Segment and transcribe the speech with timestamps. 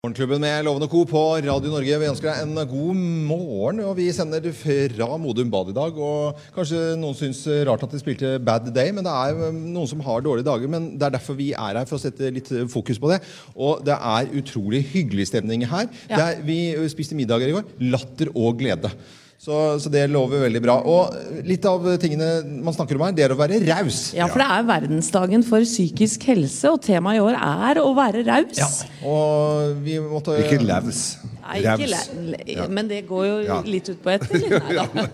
[0.00, 1.02] Morgenklubben med Lovende Co.
[1.04, 1.96] på Radio Norge.
[2.00, 3.82] Vi ønsker deg en god morgen.
[3.84, 5.98] og Vi sender fra Modum Bad i dag.
[6.00, 9.90] og Kanskje noen syns rart at de spilte Bad Day, men det er um, noen
[9.90, 10.72] som har dårlige dager.
[10.72, 13.20] Men det er derfor vi er her, for å sette litt fokus på det.
[13.52, 15.92] Og det er utrolig hyggelig stemning her.
[16.08, 16.30] Ja.
[16.30, 17.68] Er, vi spiste middager i går.
[17.92, 18.96] Latter og glede.
[19.40, 20.74] Så, så det lover veldig bra.
[20.84, 24.10] Og litt av tingene man snakker om her, det er å være raus.
[24.12, 28.20] Ja, for det er verdensdagen for psykisk helse, og temaet i år er å være
[28.26, 28.82] raus.
[29.00, 31.16] Og vi måtte Ikke laus.
[31.40, 33.56] Nei, ikke Men det går jo Ja.
[33.64, 34.26] litt ut på ett.
[34.28, 34.60] eller?
[34.68, 35.06] Nei da.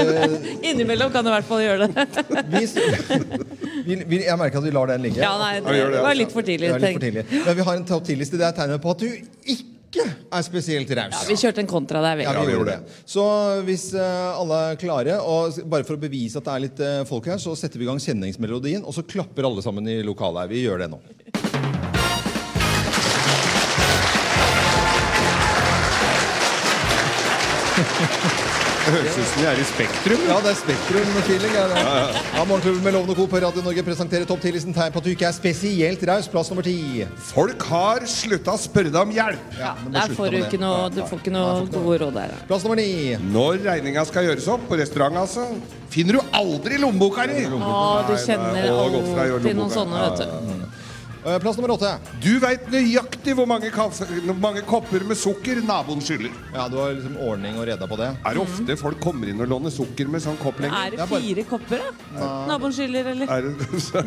[0.70, 2.06] Innimellom kan du i hvert fall gjøre det.
[2.54, 2.64] vi,
[3.84, 5.20] vi, vi, Jeg merker at vi lar den ligge.
[5.20, 6.72] Ja, nei, det det, var litt for tidlig.
[6.80, 7.26] Litt for tidlig.
[7.44, 8.40] Men vi har en topp 10-liste.
[8.40, 9.12] Det er tegnet på at du
[9.52, 11.16] ikke er spesielt raus.
[11.16, 12.26] Ja, vi kjørte en kontra der, vi.
[12.28, 12.98] Ja, vi gjorde det.
[13.08, 13.24] Så
[13.66, 17.00] hvis eh, alle er klare, og bare for å bevise at det er litt eh,
[17.08, 20.46] folk her, så setter vi i gang kjenningsmelodien, og så klapper alle sammen i lokalet
[20.46, 20.52] her.
[20.54, 21.00] Vi gjør det nå.
[28.90, 30.22] Det høres ut som vi er i Spektrum.
[30.26, 31.52] Ja, det er Spektrum-feeling.
[31.54, 31.90] Ja, ja,
[32.34, 33.26] ja, Morgenklubben med Lovende Co.
[33.30, 36.26] på Radio Norge presenterer topp 10-listen tegn på at du ikke er spesielt raus.
[36.32, 37.04] Plass nummer ti.
[37.28, 39.54] Folk har slutta å spørre deg om hjelp.
[39.60, 42.34] Ja, der får du ikke noe, du får ikke noe gode råd der.
[42.34, 42.40] ja.
[42.50, 42.88] Plass nummer ni.
[43.30, 45.46] Når regninga skal gjøres opp på restaurant, altså,
[45.94, 47.46] finner du aldri lommeboka di.
[47.46, 47.78] Å,
[48.10, 50.66] du kjenner alltid noen sånne, vet du.
[51.20, 51.90] Eh, Plass nummer åtte.
[52.24, 54.06] Du veit nøyaktig hvor mange, kaffe,
[54.40, 56.32] mange kopper med sukker naboen skylder.
[56.54, 58.06] Ja, du har liksom ordning og reda på det.
[58.24, 60.78] Er det ofte folk kommer inn og låner sukker med sånn kopp lenger?
[60.86, 61.82] Er Det det er bare- fire kopper,
[62.16, 62.30] da?
[62.48, 63.28] Naboen skylder, eller?
[63.36, 63.52] Er det,
[63.86, 64.00] så,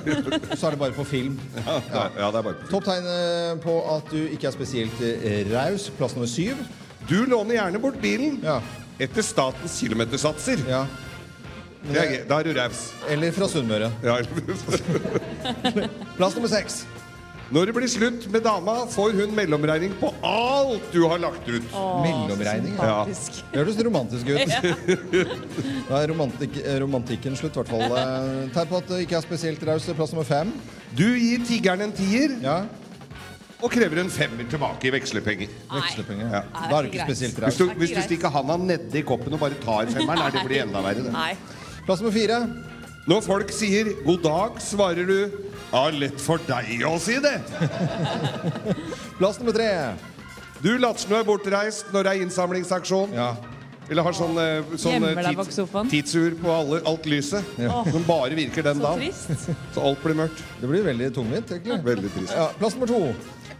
[0.57, 1.37] Så er det bare på film.
[1.59, 3.05] ja, er- ja, det er bare Topp film.
[3.05, 5.89] eh, på at du ikke er spesielt eh, raus.
[5.97, 6.57] Plass nummer syv.
[7.07, 8.57] Du låner gjerne bort bilen Ja.
[8.99, 10.65] etter statens kilometersatser.
[10.67, 10.85] ja.
[11.83, 12.25] Det.
[12.29, 12.93] Da er du raus.
[13.11, 13.89] Eller fra Sunnmøre.
[14.01, 14.17] Ja.
[16.17, 16.85] Plass nummer seks.
[17.51, 21.65] Når det blir slutt med dama, får hun mellomregning på alt du har lagt ut.
[22.01, 22.77] Mellomregning.
[22.79, 23.03] Ja.
[23.05, 24.53] Det hørtes romantisk ut.
[25.89, 27.83] Da er romantik eh, romantikken slutt, i hvert fall.
[27.99, 29.85] Eh, Tegn på at du ikke er spesielt raus.
[29.97, 30.53] Plass nummer fem.
[30.97, 32.63] Du gir tiggeren en tier Ja.
[33.63, 35.51] og krever en femmer tilbake i vekslepenger.
[35.75, 36.31] Vekslepenger.
[36.33, 36.41] Ja.
[36.57, 37.11] Da er du ikke greit.
[37.11, 37.57] spesielt Hvis raus.
[37.59, 40.31] du, Det er ikke hvis du stikker handa nedi koppen og bare tar femmeren, er
[40.39, 41.35] det blir enda verre.
[41.85, 42.41] Plass nummer fire.
[43.05, 45.31] Når folk sier 'god dag', svarer du
[45.73, 47.41] 'ja, lett for deg å si det'.
[49.17, 49.69] Plass nummer tre.
[50.63, 53.11] Du later som er bortreist når det er innsamlingsaksjon.
[53.17, 53.33] Ja.
[53.91, 55.89] Eller har sånn, eh, sånn eh, sofaen.
[55.91, 57.43] tidsur på alle, alt lyset.
[57.91, 58.99] Som bare virker den Så dagen.
[59.01, 59.49] trist.
[59.75, 60.39] Så alt blir mørkt.
[60.61, 61.81] Det blir veldig tungvint, egentlig.
[61.83, 62.31] Veldig trist.
[62.31, 63.01] Ja, plass nummer to.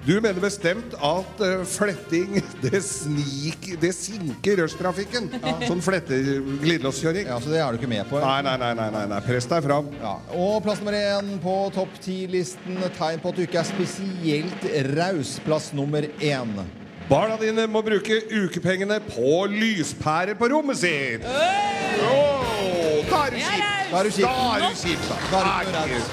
[0.04, 5.30] Du mener bestemt at uh, fletting det, snik, det sinker rushtrafikken.
[5.64, 6.18] Sånn flette
[6.60, 7.30] glidelåskjøring.
[7.32, 8.20] Ja, Så det er du ikke med på.
[8.20, 9.22] Nei, nei, nei, nei, nei.
[9.24, 9.88] Press deg fram.
[10.02, 10.18] Ja.
[10.36, 12.84] Og plass nummer én på topp ti-listen.
[13.00, 15.38] Tegn på at du ikke er spesielt raus.
[15.48, 16.56] Plass nummer én.
[17.08, 21.24] Barna dine må bruke ukepengene på lyspærer på rommet sitt.
[21.28, 22.33] Åh,
[23.14, 23.66] da er du kjip.
[23.92, 24.26] Da er du kjip.
[24.26, 25.18] Da er du kjip, da.
[25.32, 26.08] Da er du ikke raus.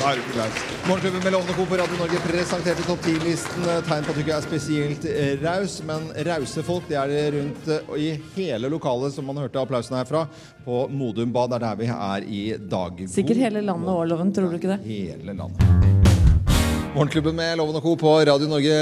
[0.00, 0.62] Da er du ikke raus.
[0.88, 1.66] Morgenklubben med Lovende Co.
[1.70, 3.68] på Radio Norge presenterte topp 10-listen.
[3.88, 5.06] Tegn på at du ikke er spesielt
[5.44, 9.62] raus, men rause folk det er det rundt eh, i hele lokalet, som man hørte
[9.62, 10.24] applausen herfra,
[10.66, 11.54] på Modum Bad.
[11.54, 12.42] Det er der vi er i
[12.74, 13.06] dag.
[13.10, 14.82] Sikkert hele landet òg, loven, tror du ikke det?
[14.88, 15.89] Hele landet.
[16.90, 17.92] Morgenklubben med Loven og Co.
[17.94, 18.76] på Radio Norge.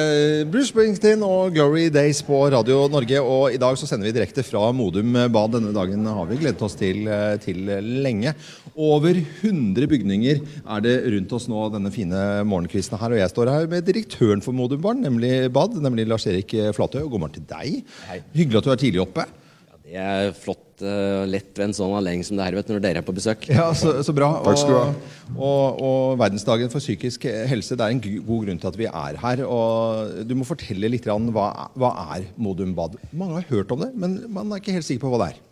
[0.48, 3.20] Bruce Springsteen og Glory Days på Radio Norge.
[3.20, 5.52] Og i dag så sender vi direkte fra Modum Bad.
[5.58, 7.68] Denne dagen har vi gledet oss til, eh, til
[8.00, 8.32] lenge.
[8.74, 13.12] Over 100 bygninger er det rundt oss nå denne fine morgenkvisten her.
[13.12, 17.02] Og jeg står her med direktøren for Modum Bad, nemlig Bad, nemlig Lars-Erik Flatøy.
[17.02, 17.84] Og god morgen til deg.
[18.08, 18.22] Hei.
[18.34, 19.26] Hyggelig at du er tidlig oppe.
[19.68, 22.74] Ja, Det er flott og lett ved en sånn anledning som det her, vet du,
[22.76, 23.48] når dere er på besøk.
[23.50, 24.30] Ja, så, så bra.
[24.44, 25.16] Takk skal du ha.
[25.34, 28.88] Og, og, og verdensdagen for psykisk helse, det er en god grunn til at vi
[28.90, 29.44] er her.
[29.48, 32.96] Og du må fortelle litt om hva, hva er Modum Bad?
[33.10, 35.44] Mange har hørt om det, men man er ikke helt sikker på hva det er.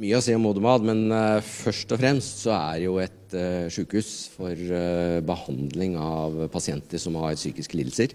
[0.00, 3.68] Mye å si om Modumad, men uh, først og fremst så er jo et uh,
[3.70, 8.14] sykehus for uh, behandling av pasienter som har psykiske lidelser.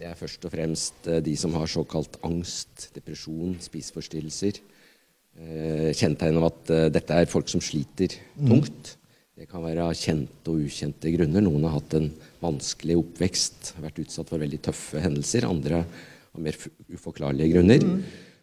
[0.00, 4.62] Det er først og fremst eh, de som har såkalt angst, depresjon, spiseforstyrrelser.
[5.40, 8.96] Uh, Kjennetegn av at eh, dette er folk som sliter tungt.
[9.40, 11.40] Det kan være kjente og ukjente grunner.
[11.40, 12.10] Noen har hatt en
[12.42, 15.46] vanskelig oppvekst, vært utsatt for veldig tøffe hendelser.
[15.48, 16.58] Andre av mer
[16.92, 17.86] uforklarlige grunner.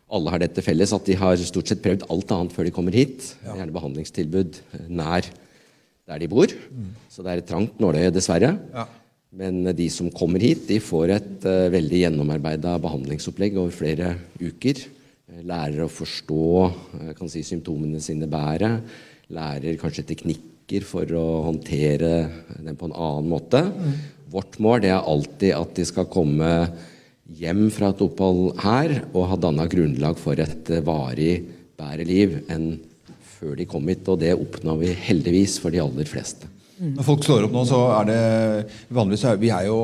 [0.08, 2.96] Alle har dette felles at de har stort sett prøvd alt annet før de kommer
[2.98, 3.34] hit.
[3.46, 5.30] Gjerne behandlingstilbud eh, nær
[6.08, 6.50] der de bor.
[7.12, 8.56] Så det er et trangt nåløye, dessverre.
[9.38, 14.16] Men eh, de som kommer hit, de får et uh, veldig gjennomarbeida behandlingsopplegg over flere
[14.40, 14.88] uker.
[15.28, 16.44] Eh, Lærer å forstå
[17.02, 18.78] eh, kan si, symptomene sine bedre.
[19.36, 22.12] Lærer kanskje teknikker for å håndtere
[22.64, 23.64] dem på en annen måte.
[24.32, 26.52] Vårt mål det er alltid at de skal komme
[27.36, 31.42] hjem fra et opphold her og ha danna grunnlag for et eh, varig
[31.78, 32.78] bedre liv enn
[33.38, 34.08] før de kom hit.
[34.08, 36.48] Og det oppnår vi heldigvis for de aller fleste.
[36.78, 38.18] Når folk slår opp nå, så er det
[38.94, 39.78] vanligvis Vi er jo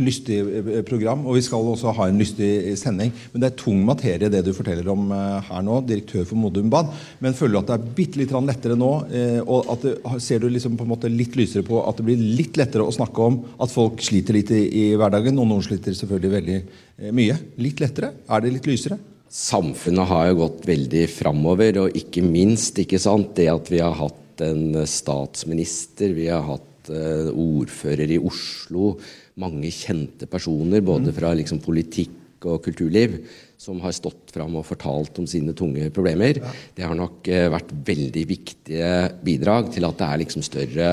[0.00, 3.12] lystig eh, program, og vi skal også ha en lystig sending.
[3.32, 6.70] Men det er tung materie, det du forteller om eh, her nå, direktør for Modum
[6.72, 6.88] Bad.
[7.20, 8.92] Men føler du at det er bitte litt lettere nå?
[9.12, 12.08] Eh, og at det, ser du liksom på en måte litt lysere på at det
[12.08, 15.36] blir litt lettere å snakke om at folk sliter litt i, i hverdagen?
[15.36, 17.36] Og noen sliter selvfølgelig veldig mye.
[17.60, 18.14] Litt lettere?
[18.32, 18.96] Er det litt lysere?
[19.36, 23.98] Samfunnet har jo gått veldig framover, og ikke minst ikke sant, det at vi har
[23.98, 28.94] hatt en statsminister, vi har hatt uh, ordfører i Oslo,
[29.42, 33.18] mange kjente personer både fra liksom, politikk og kulturliv
[33.58, 36.40] som har stått fram og fortalt om sine tunge problemer.
[36.76, 38.90] Det har nok uh, vært veldig viktige
[39.24, 40.90] bidrag til at det er liksom større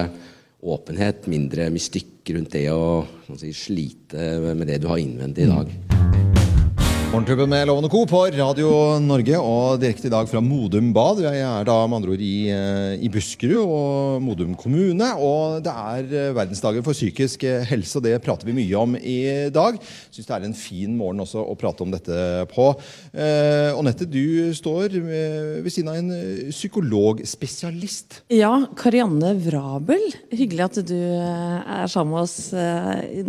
[0.64, 3.04] åpenhet, mindre mystikk rundt det å
[3.36, 5.93] si, slite med det du har innvendig i dag.
[7.14, 8.00] Morgenklubben med Lovende Co.
[8.10, 11.20] på Radio Norge og direkte i dag fra Modum Bad.
[11.22, 15.12] Jeg er da med andre ord i, eh, i Buskerud og Modum kommune.
[15.22, 18.96] Og det er eh, verdensdagen for psykisk eh, helse, og det prater vi mye om
[18.98, 19.20] i
[19.54, 19.78] dag.
[20.10, 22.18] Syns det er en fin morgen også å prate om dette
[22.50, 22.66] på.
[23.14, 28.24] Eh, Onette, du står ved siden av en psykologspesialist.
[28.34, 30.10] Ja, Karianne Vrabel.
[30.34, 32.50] Hyggelig at du er sammen med oss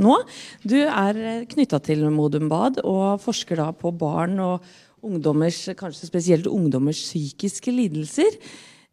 [0.01, 0.17] nå.
[0.65, 4.65] Du er knytta til Modum Bad og forsker da på barn og
[5.05, 8.39] ungdommers, kanskje spesielt ungdommers psykiske lidelser.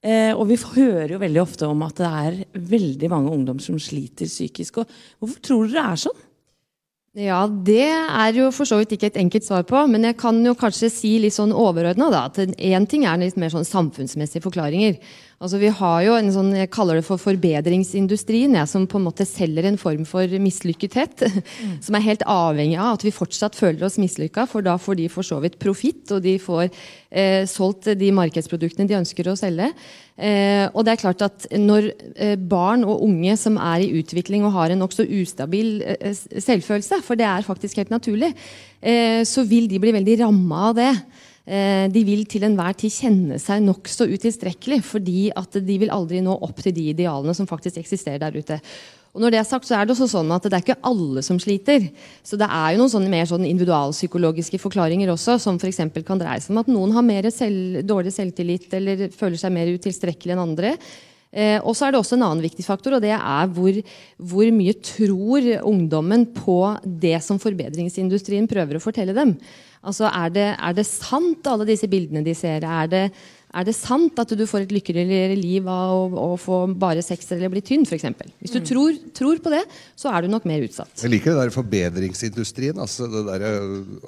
[0.01, 3.77] Eh, og vi hører jo veldig ofte om at det er veldig mange ungdom som
[3.79, 4.81] sliter psykisk.
[4.81, 4.89] Og
[5.21, 6.27] hvorfor tror dere det er sånn?
[7.11, 10.37] Ja, Det er jo for så vidt ikke et enkelt svar på, men jeg kan
[10.45, 14.95] jo kanskje si litt sånn overordna at én ting er litt mer sånn samfunnsmessige forklaringer.
[15.41, 19.07] Altså Vi har jo en sånn, jeg kaller det for forbedringsindustrien, jeg, som på en
[19.07, 21.23] måte selger en form for mislykkethet.
[21.25, 21.71] Mm.
[21.87, 25.07] Som er helt avhengig av at vi fortsatt føler oss mislykka, for da får de
[25.09, 29.71] for så vidt profitt, og de får eh, solgt de markedsproduktene de ønsker å selge.
[30.21, 34.45] Eh, og det er klart at når eh, barn og unge som er i utvikling
[34.45, 38.29] og har en nokså ustabil eh, selvfølelse, for det er faktisk helt naturlig,
[38.77, 40.93] eh, så vil de bli veldig ramma av det.
[41.41, 46.21] Eh, de vil til enhver tid kjenne seg nokså utilstrekkelig, fordi at de vil aldri
[46.21, 48.59] nå opp til de idealene som faktisk eksisterer der ute.
[49.11, 51.23] Og når det er sagt, så er det også sånn at det er ikke alle
[51.25, 51.89] som sliter.
[52.23, 55.81] Så det er jo noen sånne mer sånn individualpsykologiske forklaringer også, som f.eks.
[56.07, 59.73] kan dreie seg om at noen har mer selv, dårlig selvtillit eller føler seg mer
[59.73, 60.77] utilstrekkelig enn andre.
[61.31, 63.81] Eh, og så er det også en annen viktig faktor, og det er hvor,
[64.31, 69.35] hvor mye tror ungdommen på det som forbedringsindustrien prøver å fortelle dem.
[69.81, 72.61] Altså, er det, er det sant, alle disse bildene de ser?
[72.61, 73.05] Er det,
[73.51, 77.33] er det sant at du får et lykkeligere liv av å, å få bare sex
[77.33, 77.87] eller bli tynn?
[77.89, 78.29] For eksempel?
[78.43, 78.67] Hvis du mm.
[78.69, 79.63] tror, tror, på det,
[79.97, 80.93] så er du nok mer utsatt.
[81.01, 82.79] Jeg liker det der forbedringsindustrien.
[82.83, 83.47] Altså det der,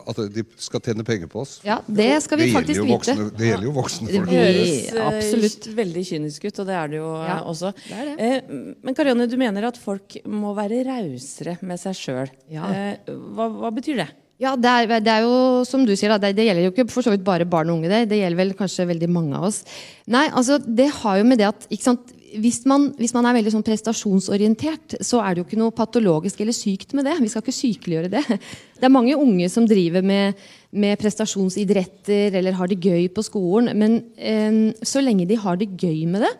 [0.05, 1.57] at de skal tjene penger på oss.
[1.65, 3.37] Ja, Det skal vi det faktisk voksne, vite.
[3.41, 4.31] Det gjelder jo voksne folk.
[4.31, 7.75] Det høres uh, veldig kynisk ut, og det er det jo ja, også.
[7.81, 8.17] Det er det.
[8.29, 12.35] Eh, men Karianne, du mener at folk må være rausere med seg sjøl.
[12.53, 12.69] Ja.
[12.69, 14.13] Eh, hva, hva betyr det?
[14.41, 17.05] Ja, det er, det er, jo som du sier, det, det, gjelder jo ikke for
[17.05, 17.91] så vidt bare barn og unge.
[17.91, 19.61] Det, det gjelder vel kanskje veldig mange av oss.
[20.09, 23.53] Nei, altså det har jo med det at sant, hvis, man, hvis, man, er veldig
[23.53, 27.19] sånn prestasjonsorientert, så er det jo ikke noe patologisk eller sykt med det.
[27.21, 28.23] Vi skal ikke sykeliggjøre det.
[28.83, 30.41] Det er mange unge som driver med,
[30.75, 33.69] med prestasjonsidretter eller har det gøy på skolen.
[33.79, 36.33] Men eh, så lenge de har det gøy med det,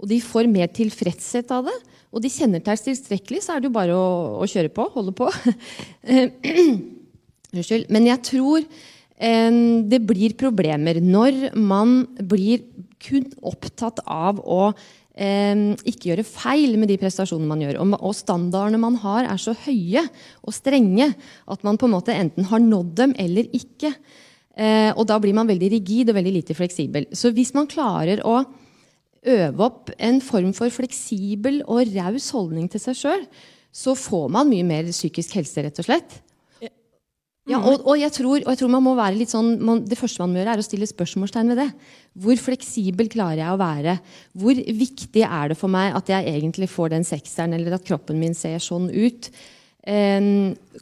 [0.00, 1.76] og de får mer tilfredshet av det,
[2.10, 4.88] og de kjenner seg tilstrekkelig, så er det jo bare å, å kjøre på.
[4.96, 5.30] Holde på.
[7.54, 7.88] Unnskyld.
[7.94, 12.66] Men jeg tror eh, det blir problemer når man blir
[13.04, 14.72] kun opptatt av å
[15.14, 17.80] eh, ikke gjøre feil med de prestasjonene man gjør.
[17.98, 20.04] Og, standardene man har, er så høye
[20.42, 23.94] og strenge at man på en måte enten har nådd dem eller ikke.
[24.54, 27.08] Eh, og da blir man veldig rigid og veldig lite fleksibel.
[27.14, 28.42] Så hvis man klarer å
[29.24, 33.24] øve opp en form for fleksibel og raus holdning til seg sjøl,
[33.74, 36.20] så får man mye mer psykisk helse, rett og slett.
[37.44, 39.98] Ja, og, og, jeg tror, og, jeg tror, man må være litt sånn, man, Det
[40.00, 41.66] første man må gjøre, er å stille spørsmålstegn ved det.
[42.24, 43.98] Hvor fleksibel klarer jeg å være?
[44.40, 48.16] Hvor viktig er det for meg at jeg egentlig får den sekseren, eller at kroppen
[48.20, 49.28] min ser sånn ut?
[49.84, 50.30] Eh,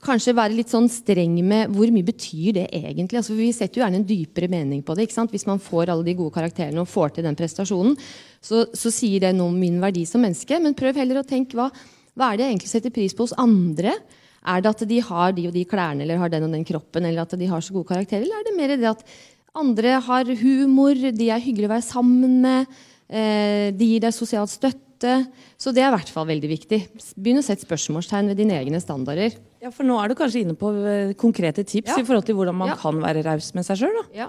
[0.06, 3.18] kanskje være litt sånn streng med hvor mye betyr det egentlig?
[3.18, 5.08] Altså, vi setter jo gjerne en dypere mening på det.
[5.08, 5.34] ikke sant?
[5.34, 7.98] Hvis man får alle de gode karakterene og får til den prestasjonen,
[8.38, 10.62] så, så sier det noe om min verdi som menneske.
[10.62, 11.72] Men prøv heller å tenke hva,
[12.14, 13.98] hva er det jeg egentlig setter pris på hos andre?
[14.44, 17.04] Er det at de har de og de klærne eller har den og den kroppen,
[17.06, 18.22] eller at de har så gode karakterer?
[18.26, 19.04] Eller er det mer det at
[19.54, 22.66] andre har humor, de er hyggelige å være sammen med,
[23.08, 25.26] eh, de gir deg sosial støtte?
[25.58, 26.78] Så det er i hvert fall veldig viktig.
[27.18, 29.34] Begynn å sette spørsmålstegn ved dine egne standarder.
[29.62, 32.00] Ja, For nå er du kanskje inne på eh, konkrete tips Ja.
[32.00, 32.76] i forhold til hvordan man Ja.
[32.76, 34.02] kan være raus med seg sjøl.
[34.14, 34.28] Ja.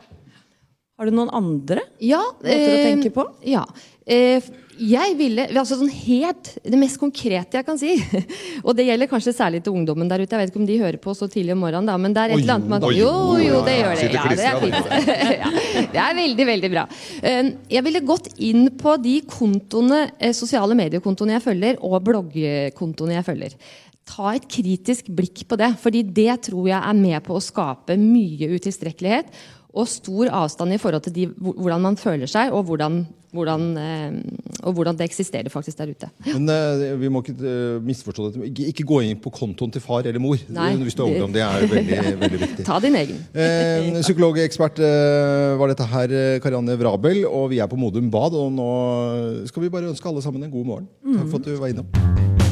[1.00, 3.25] Har du noen andre Ja, måter å eh, tenke på?
[3.46, 3.65] Ja.
[4.05, 4.41] Eh,
[4.80, 7.94] jeg ville altså sånn helt, Det mest konkrete jeg kan si,
[8.65, 11.00] og det gjelder kanskje særlig til ungdommen der ute, jeg vet ikke om de hører
[11.03, 13.13] på så tidlig om morgenen, da, men det er et eller annet med at Jo,
[13.42, 14.10] jo, det gjør det.
[14.13, 14.92] Ja, det er fint.
[15.44, 15.53] ja,
[15.94, 16.86] det er veldig, veldig bra.
[17.22, 23.20] Eh, Jeg ville gått inn på de kontoene, eh, sosiale mediekontoene jeg følger, og bloggkontoene
[23.20, 23.58] jeg følger.
[24.10, 27.96] Ta et kritisk blikk på det, fordi det tror jeg er med på å skape
[28.00, 29.30] mye utilstrekkelighet
[29.74, 33.00] og stor avstand i forhold til de, hvordan man føler seg, og hvordan,
[33.34, 34.18] hvordan, eh,
[34.62, 36.10] og hvordan det eksisterer faktisk der ute.
[36.36, 38.50] Men eh, vi må ikke eh, misforstå dette.
[38.51, 41.34] Ikke, ikke gå inn på kontoen til far eller mor Nei, hvis du er ungdom.
[41.34, 42.68] Det er veldig, veldig viktig.
[42.70, 43.22] Ta din egen.
[43.44, 44.80] Eh, psykologekspert
[45.60, 46.13] var dette her,
[46.44, 48.38] Karianne Vrabel, og vi er på Modum Bad.
[48.38, 48.70] Og nå
[49.50, 50.89] skal vi bare ønske alle sammen en god morgen.
[51.03, 52.43] Takk for at du var innom.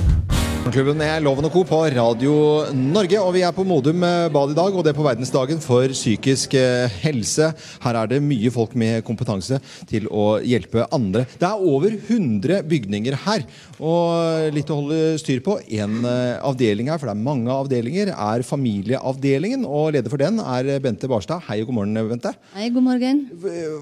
[0.62, 1.62] Morgenklubben er Loven og Co.
[1.66, 2.34] på Radio
[2.78, 3.18] Norge.
[3.18, 5.90] Og vi er på Modum eh, Bad i dag, og det er på verdensdagen for
[5.90, 7.48] psykisk eh, helse.
[7.82, 9.58] Her er det mye folk med kompetanse
[9.90, 11.26] til å hjelpe andre.
[11.42, 13.48] Det er over 100 bygninger her,
[13.82, 15.58] og litt å holde styr på.
[15.82, 19.66] En eh, avdeling her, for det er mange avdelinger, er familieavdelingen.
[19.66, 21.42] Og leder for den er Bente Barstad.
[21.50, 22.38] Hei og god morgen, Bente.
[22.54, 23.26] Hei, god morgen.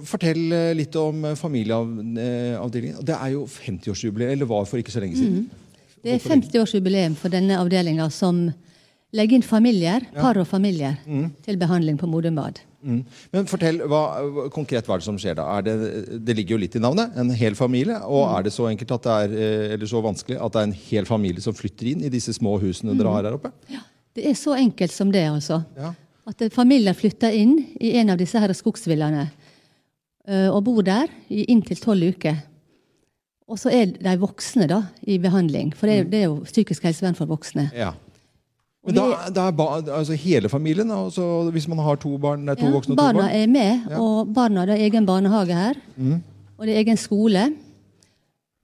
[0.07, 0.45] Fortell
[0.79, 3.03] litt om familieavdelingen.
[3.03, 5.49] Det er jo 50-årsjubileum, eller var for ikke så lenge siden.
[6.03, 8.47] Det er 50-årsjubileum for denne avdelinga som
[9.15, 10.99] legger inn familier, par og familier
[11.45, 12.61] til behandling på Modum Bad.
[12.79, 12.99] Mm.
[13.33, 14.01] Men fortell, hva,
[14.55, 15.47] konkret hva er det som skjer da?
[15.57, 15.73] Er det,
[16.23, 17.97] det ligger jo litt i navnet, en hel familie.
[18.07, 20.69] Og er det så enkelt at det er, eh, eller så vanskelig at det er
[20.69, 23.51] en hel familie som flytter inn i disse små husene dere har her oppe?
[23.71, 23.83] Ja,
[24.15, 25.61] Det er så enkelt som det, altså.
[25.77, 25.93] Ja.
[26.27, 29.27] At familier flytter inn i en av disse her skogsvillaene
[30.27, 32.39] eh, og bor der i inntil tolv uker.
[33.49, 36.83] Og så er de voksne da, i behandling, for det er, det er jo psykisk
[36.85, 37.69] helsevern for voksne.
[37.75, 37.91] ja.
[38.85, 39.03] Men da,
[39.35, 42.93] da er ba, altså hele familien, altså hvis man har to barn, to Ja, voksne
[42.95, 43.17] og to barn?
[43.17, 43.97] barna er med, Ja.
[43.99, 45.75] og barna er egen barnehage her.
[46.57, 47.43] Og det er egen skole.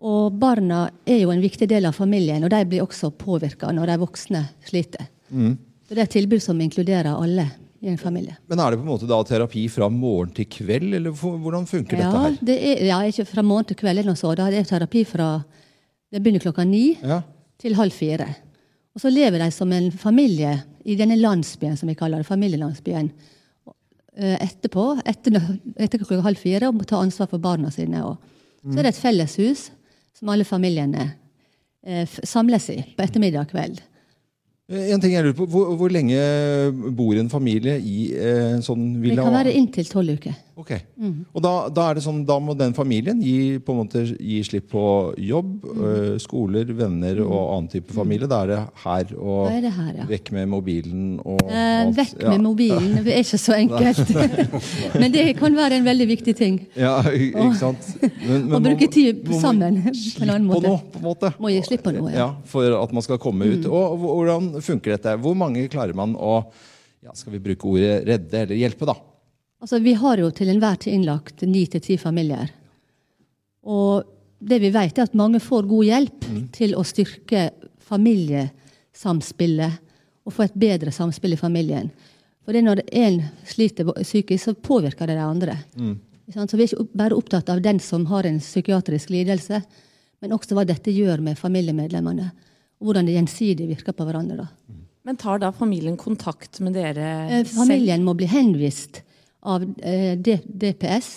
[0.01, 3.91] Og barna er jo en viktig del av familien, og de blir også påvirka når
[3.91, 5.05] de voksne sliter.
[5.29, 7.49] Så det er et tilbud som inkluderer alle
[7.85, 8.33] i en familie.
[8.49, 11.99] Men er det på en måte da terapi fra morgen til kveld, eller hvordan funker
[11.99, 12.37] Ja, dette her?
[12.49, 14.39] det er, ja, ikke fra morgen til kveld, eller noe sånt.
[14.39, 15.29] Da er det terapi fra
[16.11, 17.21] Det begynner klokka ni Ja.
[17.59, 18.27] til halv fire.
[18.95, 23.09] Og så lever de som en familie i denne landsbyen, som vi kaller det, familielandsbyen.
[24.17, 25.35] Eh, Etterpå, etter,
[25.77, 27.99] etter klokka halv fire, og må ta ansvar for barna sine.
[28.05, 28.17] Og
[28.63, 29.65] så er det et felleshus
[30.15, 31.09] som alle familiene
[31.85, 33.81] eh, samles i på ettermiddag og kveld.
[34.71, 36.17] Eh, En ting jeg lurer på, hvor, hvor lenge
[36.97, 40.33] bor en familie i eh, en sånn Det kan være inntil tolv uker.
[40.55, 40.69] Ok.
[41.35, 44.37] Og da, da er det sånn, da må den familien gi, på en måte, gi
[44.47, 44.83] slipp på
[45.19, 48.29] jobb, øh, skoler, venner og annen type familie.
[48.31, 50.05] Da er det her og Da det her, ja.
[50.13, 52.29] vekk med mobilen og Eh, vekk Ja.
[52.31, 53.03] med mobilen.
[53.03, 54.13] Det er ikke så enkelt.
[55.01, 56.61] Men det kan være en veldig viktig ting.
[56.79, 57.89] Ja, ikke sant?
[58.27, 60.69] Men, Å bruke tid må- sammen på en annen På måte.
[60.71, 61.33] noe, på en måte.
[61.39, 62.15] Må gi slipp på noe, ja.
[62.15, 62.21] Mm.
[62.21, 63.67] Ja, For at man skal komme ut.
[63.67, 65.17] Og hvordan funker dette?
[65.19, 66.45] Hvor mange klarer man å
[67.03, 68.95] ja, skal vi bruke ordet redde eller hjelpe, da?
[69.63, 72.51] Altså, vi har jo til enhver tid innlagt ni til ti familier.
[73.65, 74.03] Og
[74.39, 77.49] det vi vet, er at mange får god hjelp til å styrke
[77.87, 79.71] familiesamspillet
[80.25, 81.89] og få et bedre samspill i familien.
[82.45, 85.57] For det er når én sliter psykisk, så påvirker det de andre.
[85.77, 85.95] Mm.
[86.33, 89.61] Så vi er ikke bare opptatt av den som har en psykiatrisk lidelse,
[90.21, 92.31] men også hva dette gjør med familiemedlemmene.
[92.81, 94.45] Og hvordan det gjensidig virker på hverandre.
[94.45, 94.47] da.
[95.05, 97.51] Men tar da familien kontakt med dere selv?
[97.61, 99.03] Familien må bli henvist
[99.45, 101.09] av eh, DPS,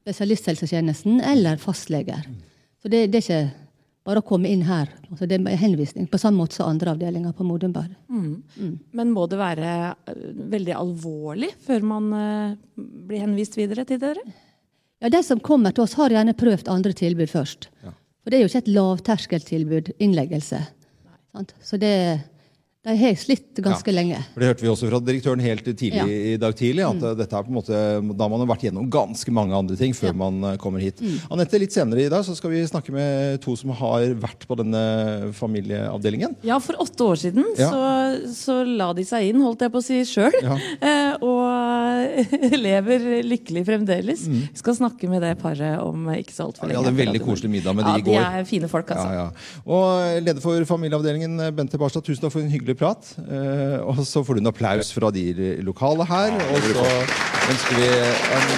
[0.00, 2.26] spesialisthelsetjenesten, eller fastleger.
[2.82, 3.42] Så det, det er ikke
[4.06, 4.90] bare å komme inn her.
[5.10, 7.74] Altså det er henvisning, på samme måte som andre avdelinger på Modum
[8.08, 8.42] Mm.
[8.56, 8.78] Mm.
[8.92, 12.56] Men må det være øh, veldig alvorlig før man øh,
[13.06, 14.24] blir henvist videre til dere?
[15.00, 17.70] Ja, De som kommer til oss, har gjerne prøvd andre tilbud først.
[18.20, 20.60] For det er jo ikke et lavterskeltilbud, innleggelse.
[21.32, 21.54] Sant?
[21.64, 22.20] Så det,
[22.80, 24.16] de har slitt ganske lenge.
[24.32, 26.06] For Det hørte vi også fra direktøren helt tidlig Ja.
[26.06, 26.80] i dag tidlig.
[26.88, 27.18] at mm.
[27.18, 30.14] dette er på en måte, Da man har vært gjennom ganske mange andre ting før
[30.16, 30.96] man eh, kommer hit.
[31.30, 34.56] Anette, litt senere i dag så skal vi snakke med to som har vært på
[34.56, 36.36] denne familieavdelingen.
[36.42, 37.68] Ja, for åtte år siden Ja.
[37.68, 40.32] så, så la de seg inn, holdt jeg på å si sjøl.
[40.40, 40.56] Ja.
[40.80, 44.22] Eh, og lever lykkelig fremdeles.
[44.30, 46.80] Vi skal snakke med det paret om ikke så altfor Vi lenge.
[46.80, 48.14] hadde en veldig koselig middag med de i går.
[48.16, 49.10] Ja, De er fine folk, altså.
[49.12, 49.60] Ja, ja.
[49.68, 53.12] Og leder for familieavdelingen, Bente Barstad, tusen takk for en hyggelig prat.
[53.26, 55.24] Eh, og så får du en applaus fra de
[55.66, 56.36] lokale her.
[56.50, 56.86] Og så
[57.50, 57.88] ønsker vi
[58.36, 58.50] en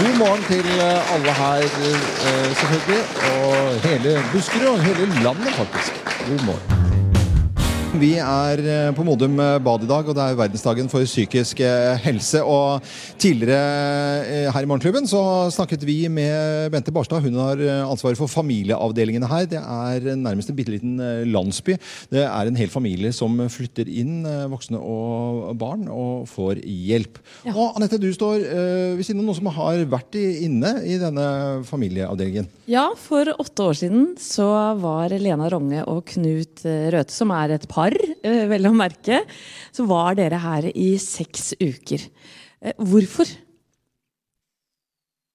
[0.00, 3.02] god morgen til eh, alle her, eh, selvfølgelig.
[3.34, 6.04] Og hele Buskerud og hele landet, faktisk.
[6.28, 6.77] God morgen.
[8.02, 11.62] Vi er eh, på Modum eh, bad i dag, og det er verdensdagen for psykisk
[11.64, 12.42] eh, helse.
[12.44, 12.84] Og
[13.20, 17.24] tidligere her i Morgenklubben så snakket vi med Bente Barstad.
[17.24, 19.46] Hun har ansvaret for familieavdelingene her.
[19.48, 21.00] Det er nærmest en bitte liten
[21.32, 21.78] landsby.
[22.12, 24.20] Det er en hel familie som flytter inn,
[24.52, 27.20] voksne og barn, og får hjelp.
[27.54, 28.44] Og Anette, du står
[28.98, 31.26] ved siden av noen som har vært inne i denne
[31.68, 32.50] familieavdelingen.
[32.68, 34.48] Ja, for åtte år siden så
[34.82, 37.77] var Lena Ronge og Knut Røthe, som er et par,
[38.22, 39.22] eh, vel å merke,
[39.72, 42.04] så var dere her i seks uker.
[42.62, 43.28] Eh, Hvorfor?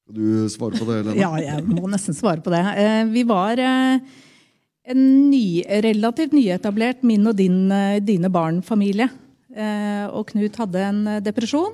[0.04, 1.18] Skal du svare på det, Helene?
[1.22, 2.64] Ja, jeg må nesten svare på det.
[2.84, 7.70] Eh, Vi var en ny, relativt nyetablert min og din,
[8.04, 9.08] dine barn-familie.
[9.56, 11.72] Eh, Og Knut hadde en depresjon.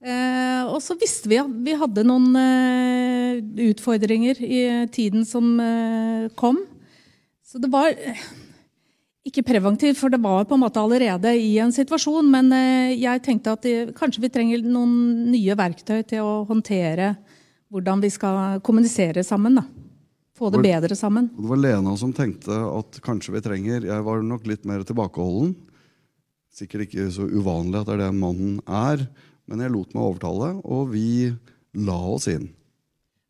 [0.00, 3.40] Eh, Og så visste vi at vi hadde noen eh,
[3.72, 4.60] utfordringer i
[4.92, 6.62] tiden som eh, kom.
[7.44, 7.90] Så det var
[9.26, 12.30] ikke preventivt, for det var på en måte allerede i en situasjon.
[12.32, 17.14] Men eh, jeg tenkte at kanskje vi trenger noen nye verktøy til å håndtere
[17.70, 19.60] hvordan vi skal kommunisere sammen.
[19.60, 19.66] da.
[20.40, 21.28] Få det bedre sammen.
[21.36, 25.52] Det var Lena som tenkte at kanskje vi trenger Jeg var nok litt mer tilbakeholden.
[26.50, 29.04] Sikkert ikke så uvanlig at det er det mannen er.
[29.50, 31.28] Men jeg lot meg overtale, og vi
[31.76, 32.48] la oss inn.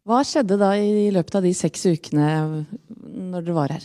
[0.06, 2.28] Hva skjedde da i løpet av de seks ukene
[2.86, 3.84] når dere var her?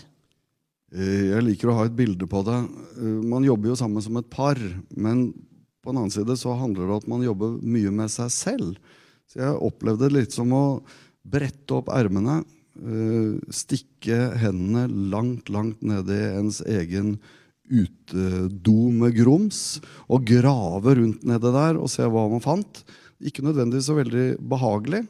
[0.95, 2.59] Eh, Jeg liker å ha et bilde på det.
[2.95, 4.59] Eh, Man jobber jo sammen som et par,
[4.95, 5.27] men
[5.83, 8.77] på en annen side så handler det om at man jobber mye med seg selv.
[9.29, 10.65] Så jeg opplevde det litt som å
[11.25, 12.43] brette opp ermene,
[12.79, 17.17] eh, stikke hendene langt, langt nede i ens egen
[17.65, 22.83] utedo med grums, og grave rundt nede der og se hva man fant.
[23.19, 25.07] Ikke nødvendigvis så veldig behagelig,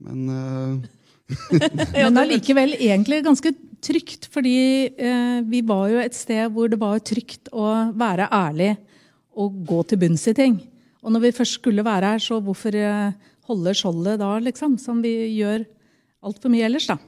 [0.00, 0.88] men
[1.94, 3.52] Men allikevel egentlig ganske
[3.84, 4.56] trygt, fordi
[4.92, 8.74] eh, vi var jo et sted hvor det var trygt å være ærlig
[9.40, 10.58] og gå til bunns i ting.
[11.00, 13.12] Og når vi først skulle være her, så hvorfor eh,
[13.48, 14.76] holde skjoldet da, liksom?
[14.80, 15.64] Som vi gjør
[16.26, 16.98] altfor mye ellers, da.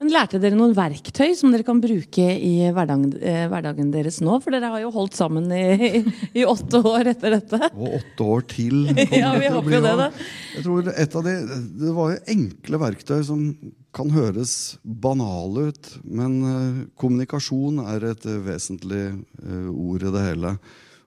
[0.00, 4.38] Men Lærte dere noen verktøy som dere kan bruke i hverdagen, eh, hverdagen deres nå?
[4.40, 6.00] For dere har jo holdt sammen i,
[6.40, 7.60] i åtte år etter dette.
[7.74, 8.78] Og åtte år til.
[9.20, 10.06] Ja, vi håper jo det, da.
[10.54, 11.34] Jeg tror et av de,
[11.82, 13.44] Det var jo enkle verktøy som
[13.92, 20.24] kan høres banale ut, men eh, kommunikasjon er et eh, vesentlig eh, ord i det
[20.30, 20.54] hele.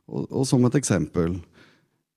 [0.05, 1.39] Og, og som et eksempel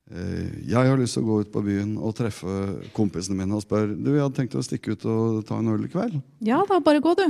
[0.06, 2.52] Jeg har lyst til å gå ut på byen og treffe
[2.94, 5.88] kompisene mine og spørre du, jeg hadde tenkt å stikke ut og ta en øl
[5.88, 6.20] i kveld.
[6.46, 7.24] Ja da, bare gå, du.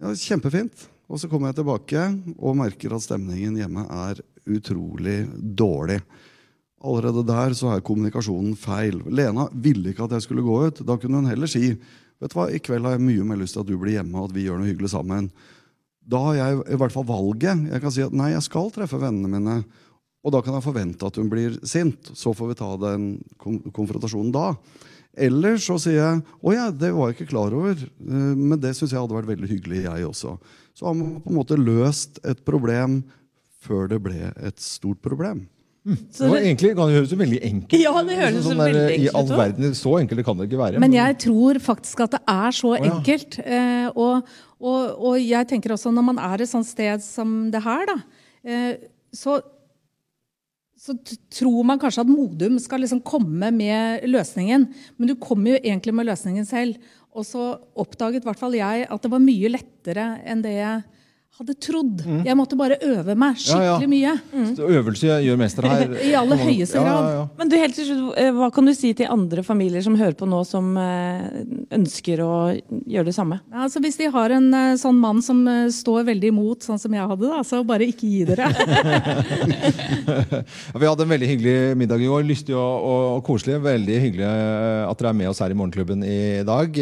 [0.00, 0.88] Ja, Kjempefint.
[1.10, 2.02] Og så kommer jeg tilbake
[2.36, 5.98] og merker at stemningen hjemme er utrolig dårlig.
[6.80, 9.00] Allerede der så er kommunikasjonen feil.
[9.10, 10.84] Lena ville ikke at jeg skulle gå ut.
[10.86, 13.56] Da kunne hun heller si vet du hva, i kveld har jeg mye mer lyst
[13.56, 15.28] til at du blir hjemme og at vi gjør noe hyggelig sammen.
[16.10, 17.66] Da har jeg i hvert fall valget.
[17.72, 19.56] Jeg kan si at nei, jeg skal treffe vennene mine.
[20.20, 22.12] Og da kan jeg forvente at hun blir sint.
[22.16, 24.50] Så får vi ta den konfrontasjonen da.
[25.18, 28.76] Eller så sier jeg å ja, det var jeg ikke klar over, eh, men det
[28.78, 30.36] syns jeg hadde vært veldig hyggelig, jeg også.
[30.76, 33.00] Så har man på en måte løst et problem
[33.60, 35.48] før det ble et stort problem.
[35.80, 38.96] Det var egentlig, det høres jo veldig enkelt Ja, det høres sånn veldig der, I
[38.98, 40.82] enkelt all ut, verden, Så enkelt kan det ikke være.
[40.82, 43.38] Men jeg tror faktisk at det er så å, enkelt.
[43.40, 43.62] Ja.
[43.94, 47.88] og, og, og jeg tenker også når man er et sånt sted som det her,
[47.88, 47.96] da,
[48.44, 48.74] eh,
[49.16, 49.38] så,
[50.80, 50.94] så
[51.28, 54.64] tror man kanskje at Modum skal liksom komme med løsningen.
[54.96, 56.78] Men du kommer jo egentlig med løsningen selv.
[57.12, 60.80] Og så oppdaget i hvert fall jeg at det var mye lettere enn det jeg
[61.38, 62.00] hadde trodd.
[62.26, 63.46] Jeg måtte bare øve meg Mm.
[63.48, 63.76] Ja, ja.
[63.78, 64.10] skikkelig mye.
[64.34, 64.48] Mm.
[64.76, 65.92] Øvelse gjør mester her.
[66.10, 67.12] I aller høyeste Ja, ja, grad.
[67.14, 67.22] ja.
[67.38, 70.16] Men du, helt til slutt, eh, Hva kan du si til andre familier som hører
[70.20, 71.40] på nå, som eh,
[71.78, 72.32] ønsker å
[72.84, 73.38] gjøre det samme?
[73.48, 75.40] Ja, altså Hvis de har en eh, sånn mann som
[75.72, 78.50] står veldig imot, sånn som jeg hadde, da, så bare ikke gi dere.
[80.70, 82.24] Ja, Vi hadde en veldig hyggelig middag i går.
[82.26, 83.58] Lystig og, og, og koselig.
[83.64, 84.26] Veldig hyggelig
[84.90, 86.76] at dere er med oss her i Morgenklubben i dag.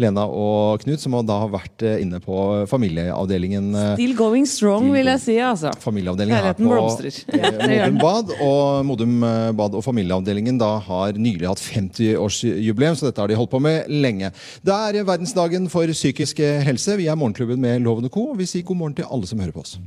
[0.00, 2.36] Lena og Knut, som da har vært inne på
[2.70, 3.70] familieavdelingen.
[3.82, 5.36] Eh, Still going strong, vil jeg si.
[5.42, 5.72] altså.
[5.82, 7.18] Familieavdelingen her på blomstrer.
[7.34, 7.98] Eh, Modum.
[8.02, 8.32] Bad.
[8.46, 13.38] Og Modum eh, Bad og familieavdelingen da har nylig hatt 50-årsjubileum, så dette har de
[13.38, 14.32] holdt på med lenge.
[14.64, 16.96] Det er verdensdagen for psykisk helse.
[17.00, 18.30] Vi er Morgenklubben med Loven og Co.
[18.32, 19.78] og Vi sier god morgen til alle som hører på oss.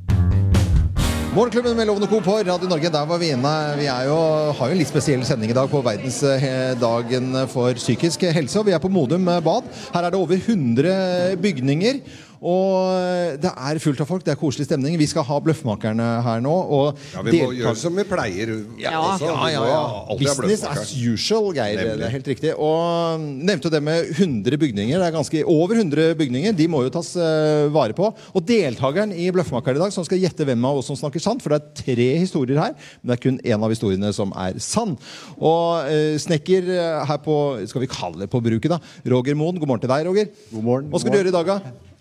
[1.36, 2.22] Morgenklubben med Loven og Co.
[2.24, 2.88] på Radio Norge.
[2.94, 3.50] Der var vi inne.
[3.76, 4.16] Vi er jo,
[4.56, 8.62] har jo en litt spesiell sending i dag på verdensdagen for psykisk helse.
[8.62, 9.68] Og vi er på Modum Bad.
[9.92, 12.00] Her er det over 100 bygninger.
[12.46, 14.98] Og eh, det er fullt av folk, det er koselig stemning.
[15.02, 16.54] Vi skal ha Bløffmakerne her nå.
[16.54, 18.52] Og Ja, Vi må gjøre som vi pleier.
[18.78, 19.32] ja, også.
[19.32, 20.18] ja, ja, ja.
[20.20, 21.80] Business as usual, Geir.
[21.80, 21.98] Nemlig.
[22.00, 22.54] Det er helt riktig.
[22.54, 25.00] Og mm, nevnte det med 100 bygninger.
[25.00, 26.56] Det er ganske over 100 bygninger.
[26.58, 28.12] De må jo tas uh, vare på.
[28.36, 31.42] Og deltakeren i Bløffmakeren i dag, som skal gjette hvem av oss som snakker sant,
[31.42, 34.62] for det er tre historier her, men det er kun én av historiene som er
[34.64, 34.94] sann.
[35.40, 37.36] Og uh, snekker eh, her på
[37.70, 38.80] Skal vi kalle det på bruket, da?
[39.12, 40.32] Roger Moen, god morgen til deg, Roger.
[40.52, 40.94] God morgen.
[40.94, 41.95] Hva skal du gjøre i dag, da?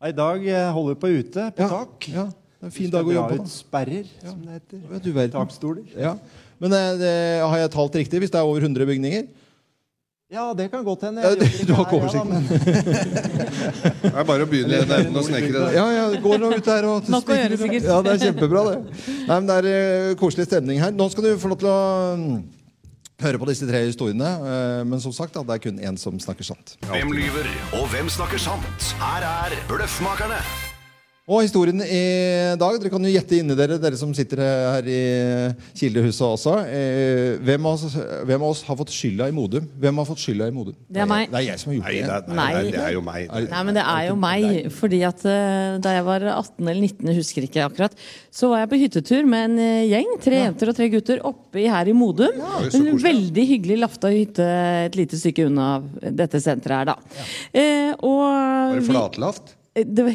[0.00, 2.06] I dag eh, holder vi på ute, på tak.
[2.08, 3.42] Ja, det er en fin dag å jobbe på.
[3.44, 3.50] da.
[3.52, 4.78] sperrer, som det heter.
[4.80, 5.34] Ja, du verden.
[5.34, 5.90] Takstoler.
[5.92, 6.14] Ja.
[6.60, 7.12] Men eh, det,
[7.44, 9.26] har jeg talt riktig hvis det er over 100 bygninger?
[10.30, 11.20] Ja, det kan godt hende.
[11.20, 12.38] Ja, Jeg du- ikke du har ikke ja, da,
[14.04, 15.64] Det er bare å begynne i den enden og snekre.
[15.74, 17.88] Ja, ja, går nå ut der og Nok å gjøre, sikkert.
[17.90, 18.78] Ja, det er kjempebra, det.
[19.26, 20.94] Nei, men Det er eh, koselig stemning her.
[20.96, 21.80] Nå skal du få lov til å
[22.20, 22.38] mm,
[23.22, 24.30] høre på disse tre historiene.
[24.54, 26.76] eh, men som sagt, det er kun én som snakker sant.
[26.88, 27.46] Hvem lyver,
[27.78, 28.92] og hvem snakker sant?
[29.00, 30.69] Her er Bløffmakerne.
[31.30, 31.98] Og historien i
[32.58, 35.00] dag Dere kan jo gjette inni dere, dere som sitter her i
[35.78, 36.54] Kildehuset også.
[36.66, 37.94] Eh, hvem, av oss,
[38.26, 39.68] hvem av oss har fått skylda i Modum?
[39.78, 40.74] Hvem har fått skylda i Modum?
[40.90, 41.28] Det er meg.
[41.30, 42.08] Det er jeg som har gjort Nei, det.
[42.26, 42.48] det nei, Nei.
[42.56, 43.28] nei, det er jo meg.
[43.52, 44.48] Nei, men det er jo meg.
[44.80, 47.94] Fordi at eh, da jeg var 18 eller 19, jeg husker ikke akkurat,
[48.34, 51.62] så var jeg på hyttetur med en eh, gjeng, tre jenter og tre gutter, oppe
[51.70, 52.42] her i Modum.
[52.42, 54.50] Ja, en veldig hyggelig lafta hytte
[54.88, 55.70] et lite stykke unna
[56.10, 57.24] dette senteret her, da.
[57.54, 59.56] Eh, og Var det vi- flatlaft?
[59.84, 60.14] Det var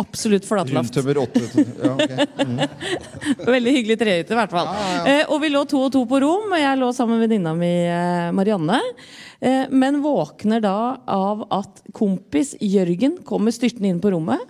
[0.00, 0.96] absolutt flatlaft.
[0.96, 1.40] Rundtømmer 8.
[1.82, 3.46] ja, ok.
[3.54, 4.70] Veldig hyggelig trehytte, i hvert fall.
[5.08, 6.54] Eh, og vi lå to og to på rom.
[6.58, 8.80] Jeg lå sammen med venninna mi eh, Marianne.
[9.40, 14.42] Eh, men våkner da av at kompis Jørgen kommer styrtende inn på rommet.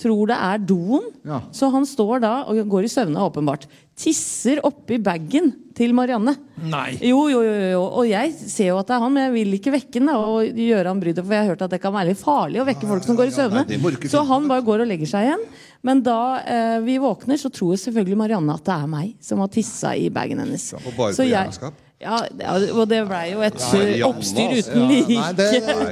[0.00, 1.10] Tror det er doen.
[1.28, 1.42] Ja.
[1.52, 3.66] Så han står da og går i søvne, åpenbart.
[4.00, 6.32] Tisser oppi bagen til Marianne.
[6.72, 6.94] Nei.
[7.04, 7.82] Jo, jo, jo, jo.
[8.00, 10.56] Og jeg ser jo at det er han, men jeg vil ikke vekke han og
[10.56, 11.26] gjøre han bryddet.
[11.26, 13.28] For jeg har hørt at det kan være litt farlig å vekke folk som går
[13.28, 13.66] i søvne.
[13.68, 15.44] nei, Så han bare går og legger seg igjen.
[15.84, 19.52] Men da eh, vi våkner, så tror selvfølgelig Marianne at det er meg som har
[19.52, 20.66] tissa i bagen hennes.
[20.80, 21.72] Og bare Så på jeg-?
[22.00, 24.70] Ja, ja, og det blei jo et oppstyr altså.
[24.72, 25.16] uten like.
[25.18, 25.48] Nei, det,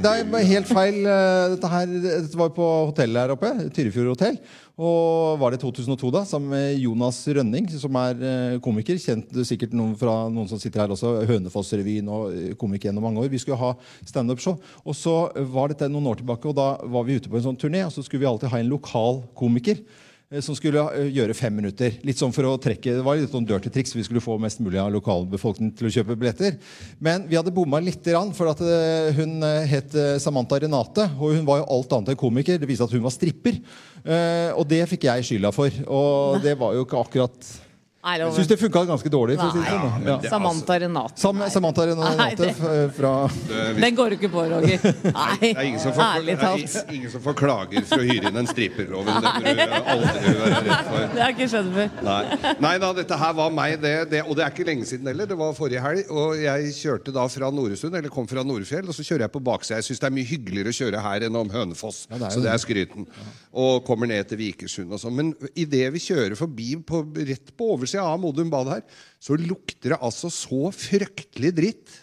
[0.07, 1.03] det er helt feil.
[1.05, 3.51] eh, Dette, her, dette var på hotellet her oppe.
[3.77, 4.39] Tyrifjord hotell.
[4.79, 8.97] Og var det 2002, da, sammen med Jonas Rønning, som er eh, komiker.
[9.03, 11.13] Kjent sikkert noen fra noen som sitter her også.
[11.29, 13.29] Hønefoss-revyen og eh, komiker gjennom mange år.
[13.35, 13.75] Vi skulle ha
[14.09, 14.57] standup-show.
[14.89, 15.19] Og så
[15.53, 17.93] var dette noen år tilbake, og da var vi ute på en sånn turné, og
[17.93, 19.85] så skulle vi alltid ha en lokal komiker.
[20.31, 21.99] Eh, Som skulle eh, gjøre fem minutter.
[22.07, 23.95] Litt sånn for å trekke, Det var litt sånn dirty triks.
[23.97, 26.59] Vi skulle få mest mulig av lokalbefolkningen til å kjøpe billetter.
[27.01, 31.09] Men vi hadde bomma litt, grann, for at eh, hun het Samantha Renate.
[31.19, 32.59] Og hun var jo alt annet enn komiker.
[32.59, 33.63] Det viste at hun var stripper.
[34.57, 35.73] Og det fikk jeg skylda for.
[35.91, 37.51] Og det var jo ikke akkurat
[37.99, 39.35] Jeg syns det funka ganske dårlig.
[39.41, 40.05] For å si det sånn.
[40.07, 40.31] Ja.
[40.31, 41.19] Samantha Renate.
[41.19, 43.11] Sam Samantha Nei, Renate det- fra
[43.75, 44.79] Den går du ikke på, Roger.
[45.03, 46.47] Nei, Det er ingen som ærlig det
[46.79, 49.19] er ingen som får klager for å hyre inn en stripperloven.
[49.19, 51.03] Det burde du aldri være redd for.
[51.03, 51.91] Det har jeg ikke skjønt før.
[52.07, 52.55] Nei.
[52.69, 55.27] Nei da, dette her var meg, det, det, og det er ikke lenge siden heller.
[55.27, 56.07] Det var forrige helg.
[56.15, 59.43] Og jeg kjørte da fra Noresund, eller kom fra Nordfjell, og så kjører jeg på
[59.51, 59.83] baksida.
[59.83, 62.07] Jeg syns det er mye hyggeligere å kjøre her enn om Hønefoss.
[62.15, 62.55] det er så det det.
[62.55, 63.11] er skryten.
[63.59, 65.19] Og kommer ned til Vikersund og sånn.
[65.19, 68.85] Men idet vi kjører forbi på, rett på oversida av Modum Bad her,
[69.21, 71.97] så lukter det altså så fryktelig dritt.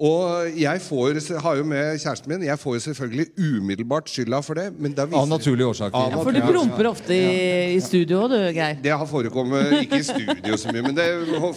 [0.00, 4.56] Og jeg får, har jo med kjæresten min Jeg får jo selvfølgelig umiddelbart skylda for
[4.56, 4.70] det.
[4.80, 5.96] Men da viser Av naturlige årsaker.
[5.98, 8.78] Av Ja, for du promper ofte i, i studio du, Geir.
[8.80, 11.04] det har forekommet, ikke i studio så mye, men det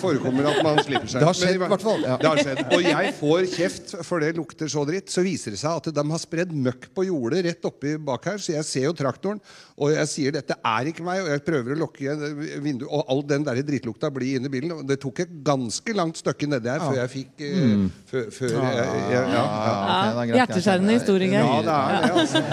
[0.02, 1.24] forekommer at man slipper seg.
[1.24, 2.18] Det har skjedd, Men i hvert fall, ja.
[2.20, 2.62] Det har skjedd.
[2.68, 5.16] Og jeg får kjeft for det lukter så dritt.
[5.16, 8.44] Så viser det seg at de har spredd møkk på jordet rett oppi bak her,
[8.44, 9.40] så jeg ser jo traktoren.
[9.74, 12.22] Og jeg sier dette er ikke meg, og jeg prøver å lukke igjen
[12.62, 14.76] vinduet, og all den der drittlukta blir inne i bilen.
[14.76, 17.86] Og det tok et ganske langt stykke nedi her før jeg fikk mm.
[18.12, 19.34] før, før jeg, jeg, ja, ja.
[19.34, 21.50] Ja, ok, det er Hjerteskjærende historie, Geir.
[21.50, 22.44] ja, det er det, altså.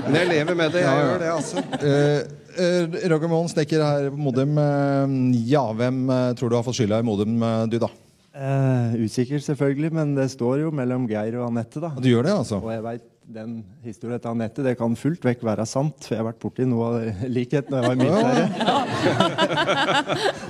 [0.00, 0.84] Men jeg lever med det.
[0.86, 1.64] Jeg gjør det, altså.
[1.80, 2.20] Eh,
[2.64, 4.62] eh, Roger Moen, snekker her på Modum.
[4.64, 5.18] Eh,
[5.52, 7.92] ja, hvem eh, tror du har fått skylda i Modum, eh, du, da?
[8.30, 11.92] Eh, usikker, selvfølgelig, men det står jo mellom Geir og Anette, da.
[11.98, 12.60] Du gjør det, altså?
[12.62, 16.20] Og jeg vet, den historien til Anette det kan fullt vekk være sant, for jeg
[16.20, 16.94] har vært borti noe av
[17.30, 18.48] likhet når jeg var i militæret.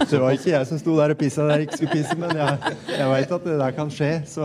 [0.07, 2.17] Så det var ikke jeg som sto der og pissa der jeg ikke skulle pisse,
[2.21, 4.11] men jeg, jeg veit at det der kan skje.
[4.31, 4.43] Så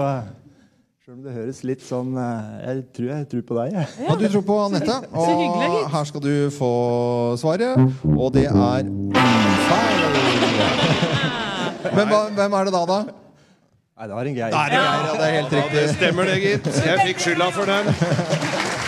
[1.06, 3.88] sjøl om det høres litt sånn eh, Jeg tror jeg tror på deg, jeg.
[4.10, 4.96] Ja, du tror på Anette.
[5.16, 5.26] Og
[5.96, 6.72] her skal du få
[7.40, 7.72] svaret,
[8.16, 8.90] og det er
[9.70, 10.02] feil.
[11.96, 13.00] Men hva, hvem er det da, da?
[13.96, 14.52] Nei, det var en Geir.
[14.52, 16.66] Det er Geir, ja, det er helt Ja, det stemmer det, gitt.
[16.90, 17.86] Jeg fikk skylda for den.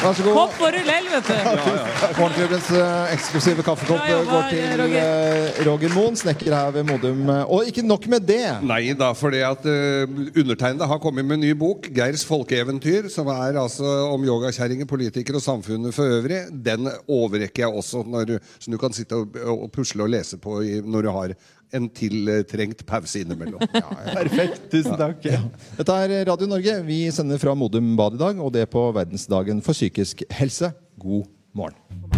[0.01, 0.33] Vær så god.
[0.35, 1.53] Hopp og rullell, vet du.
[2.17, 4.99] Morgenklubbens eh, eksklusive kaffekopp går til Roger.
[4.99, 7.23] eh, Roger Moen, snekker her ved Modum.
[7.45, 8.41] Og ikke nok med det.
[8.67, 13.31] Nei da, fordi at uh, undertegnede har kommet med en ny bok, 'Geirs folkeeventyr', som
[13.31, 16.43] er altså om yogakjerringer, politikere og samfunnet for øvrig.
[16.51, 20.59] Den overrekker jeg også, når så du kan sitte og, og pusle og lese på
[20.67, 21.37] i, når du har
[21.75, 23.63] en tiltrengt pause innimellom.
[24.17, 24.69] Perfekt.
[24.71, 25.25] Tusen takk.
[25.79, 26.77] Dette er Radio Norge.
[26.87, 30.71] Vi sender fra Modum Bad i dag, og det på verdensdagen for psykisk helse.
[31.01, 31.27] God
[31.57, 32.16] morgen.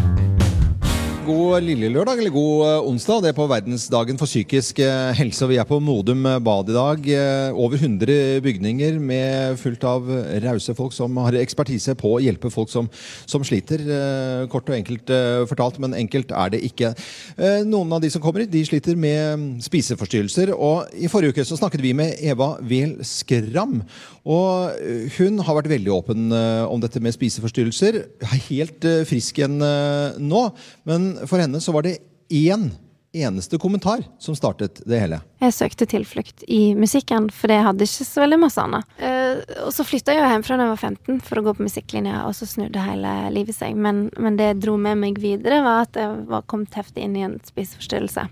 [1.29, 3.19] God lille lørdag, eller god eh, onsdag.
[3.21, 5.45] Det er på verdensdagen for psykisk eh, helse.
[5.45, 7.09] Vi er på Modum Bad i dag.
[7.13, 10.09] Eh, Over 100 bygninger med fullt av
[10.41, 12.89] rause folk som har ekspertise på å hjelpe folk som,
[13.29, 13.83] som sliter.
[13.83, 16.95] Eh, Kort og enkelt eh, fortalt, men enkelt er det ikke.
[17.37, 20.55] Eh, Noen av de som kommer hit, de sliter med spiseforstyrrelser.
[20.57, 23.83] Og I forrige uke så snakket vi med Eva Wehl Skram.
[24.25, 28.01] Og eh, hun har vært veldig åpen eh, om dette med spiseforstyrrelser.
[28.25, 30.47] Er helt eh, frisk igjen eh, nå.
[30.89, 31.97] Men for henne så var det
[32.29, 32.69] én
[33.11, 35.17] eneste kommentar som startet det hele.
[35.41, 38.85] Jeg søkte tilflukt i musikken, for jeg hadde ikke så veldig masse annet.
[39.01, 41.65] Uh, og så flytta jeg jo fra da jeg var 15 for å gå på
[41.65, 43.73] musikklinja, og så snudde hele livet seg.
[43.75, 47.17] Men, men det jeg dro med meg videre, var at jeg var kommet heftig inn
[47.17, 48.27] i en spiseforstyrrelse.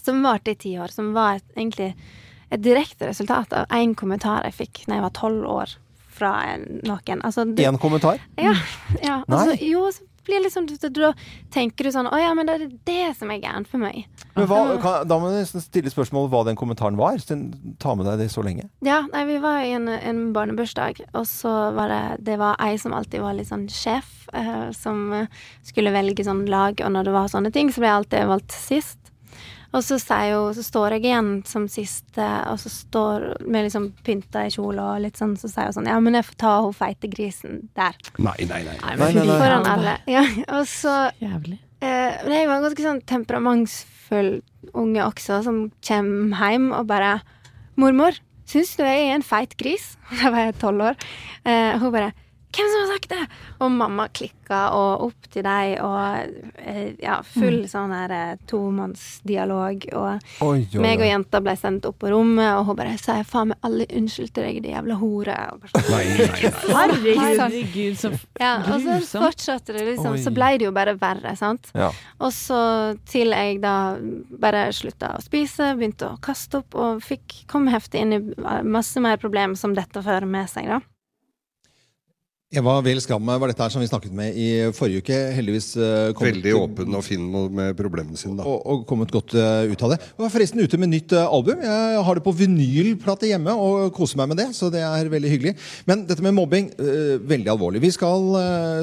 [0.00, 0.94] Som varte i ti år.
[0.94, 1.90] Som var et, egentlig
[2.50, 5.74] et direkte resultat av én kommentar jeg fikk da jeg var tolv år
[6.20, 7.22] fra en- noen.
[7.26, 8.18] Altså, det- Én kommentar?
[8.38, 8.54] ja.
[9.02, 9.22] ja.
[9.28, 11.12] Altså, jo, så blir liksom Da
[11.52, 14.06] tenker du sånn Å ja, men det er det som er gærent for meg.
[14.36, 17.18] Men hva, kan, da må du nesten stille spørsmål hva den kommentaren var.
[17.82, 18.68] Ta med deg det så lenge.
[18.86, 22.76] Ja, nei, vi var i en, en barnebursdag, og så var det Det var ei
[22.80, 25.10] som alltid var litt sånn sjef, eh, som
[25.66, 28.56] skulle velge sånn lag, og når det var sånne ting, så ble jeg alltid valgt
[28.56, 28.99] sist.
[29.70, 34.42] Og så, hun, så står jeg igjen som siste, og så står med liksom pynta
[34.46, 36.74] i kjole og litt sånn, så sier hun sånn Ja, men jeg får ta hun
[36.74, 37.94] feite grisen der.
[38.18, 38.78] Nei, nei, nei.
[38.82, 39.36] Nei, Nei, nei, nei.
[39.44, 39.96] Foran alle.
[40.16, 40.24] Ja,
[40.56, 41.60] og så Jævlig.
[41.80, 44.32] Eh, men jeg var en ganske sånn temperamentsfull
[44.76, 47.20] unge også, som kommer hjem og bare
[47.78, 48.18] 'Mormor,
[48.50, 50.98] syns du jeg er en feit gris?' Da var jeg tolv år.
[51.46, 52.10] Eh, hun bare
[52.50, 53.26] 'Hvem som har sagt det?'
[53.60, 59.86] Og mamma klikka, og opp til deg, og eh, ja, full sånn her eh, tomannsdialog.
[59.94, 63.20] Og Oi, oi, meg og jenta ble sendt opp på rommet, og hun bare 'Sa
[63.20, 65.38] jeg faen meg alle unnskyld til deg, din jævla hore?'
[65.70, 65.90] Sånn.
[65.90, 66.04] Nei.
[66.74, 70.12] Herregud, så Ja, og så fortsatte det liksom.
[70.18, 70.22] Oi.
[70.24, 71.70] Så ble det jo bare verre, sant.
[71.74, 71.92] Ja.
[72.18, 73.96] Og så til jeg da
[74.40, 78.20] bare slutta å spise, begynte å kaste opp og fikk kom heftig inn i
[78.66, 80.80] masse mer problemer som dette fører med seg, da.
[82.50, 85.16] Eva Vel Skram var dette her som vi snakket med i forrige uke.
[85.36, 87.22] Heldigvis eh, kommet- Veldig åpen og fin
[87.54, 88.42] med problemene sine, da.
[88.42, 89.98] og, og kommet godt eh, ut av det.
[90.02, 91.62] Jeg var forresten ute med nytt eh, album.
[91.62, 94.48] Jeg har det på vinylplate hjemme og koser meg med det.
[94.58, 95.52] så det er veldig hyggelig.
[95.86, 96.72] Men dette med mobbing,
[97.30, 97.84] veldig alvorlig.
[97.86, 98.26] Vi skal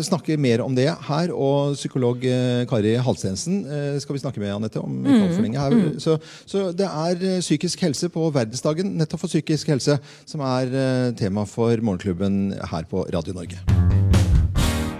[0.07, 1.35] snakke mer om det her.
[1.35, 2.23] Og psykolog
[2.71, 3.59] Kari Halstensen
[3.99, 5.59] skal vi snakke med, Annette, om ikke altfor lenge.
[5.67, 5.99] Her.
[5.99, 6.15] Så,
[6.47, 10.71] så det er psykisk helse på verdensdagen nettopp for psykisk helse som er
[11.19, 13.56] tema for Morgenklubben her på Radio Norge.
[13.65, 14.06] Yeah.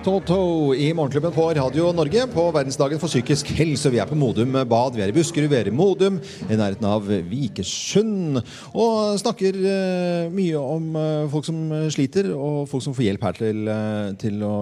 [0.07, 3.89] Toto i Morgenklubben på Radio Norge på verdensdagen for psykisk helse.
[3.91, 4.95] Vi er på Modum Bad.
[4.95, 8.39] Vi er i Buskerud, vi er i Modum, i nærheten av Vikersund.
[8.71, 11.57] Og snakker uh, mye om uh, folk som
[11.91, 14.53] sliter, og folk som får hjelp her til, uh, til, å,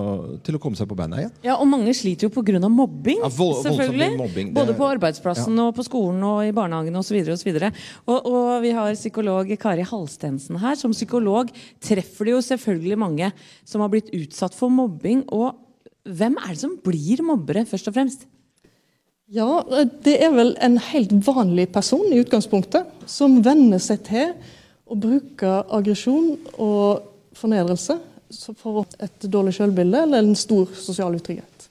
[0.42, 1.36] til å komme seg på beina igjen.
[1.46, 2.64] Ja, og mange sliter jo pga.
[2.66, 3.22] mobbing.
[3.22, 4.10] Ja, vold- selvfølgelig.
[4.24, 4.50] mobbing.
[4.50, 7.22] Det- Både på arbeidsplassen og på skolen og i barnehagen osv.
[7.22, 7.78] Og,
[8.10, 10.74] og, og vi har psykolog Kari Halstensen her.
[10.82, 13.32] Som psykolog treffer det jo selvfølgelig mange
[13.62, 15.22] som har blitt utsatt for mobbing.
[15.30, 15.35] Og
[16.06, 18.26] hvem er det som blir mobbere, først og fremst?
[19.34, 19.64] Ja,
[20.06, 24.36] det er vel en helt vanlig person i utgangspunktet, som venner seg til
[24.86, 27.98] å bruke aggresjon og fornedrelse
[28.60, 31.68] for et dårlig selvbilde eller en stor sosial utrygghet.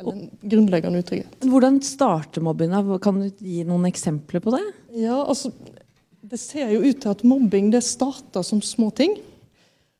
[0.00, 1.44] Eller en grunnleggende utrygghet.
[1.44, 2.80] Hvordan starter mobbinga?
[3.04, 4.64] Kan du gi noen eksempler på det?
[5.04, 5.52] Ja, altså,
[6.24, 9.18] Det ser jo ut til at mobbing det starter som små ting.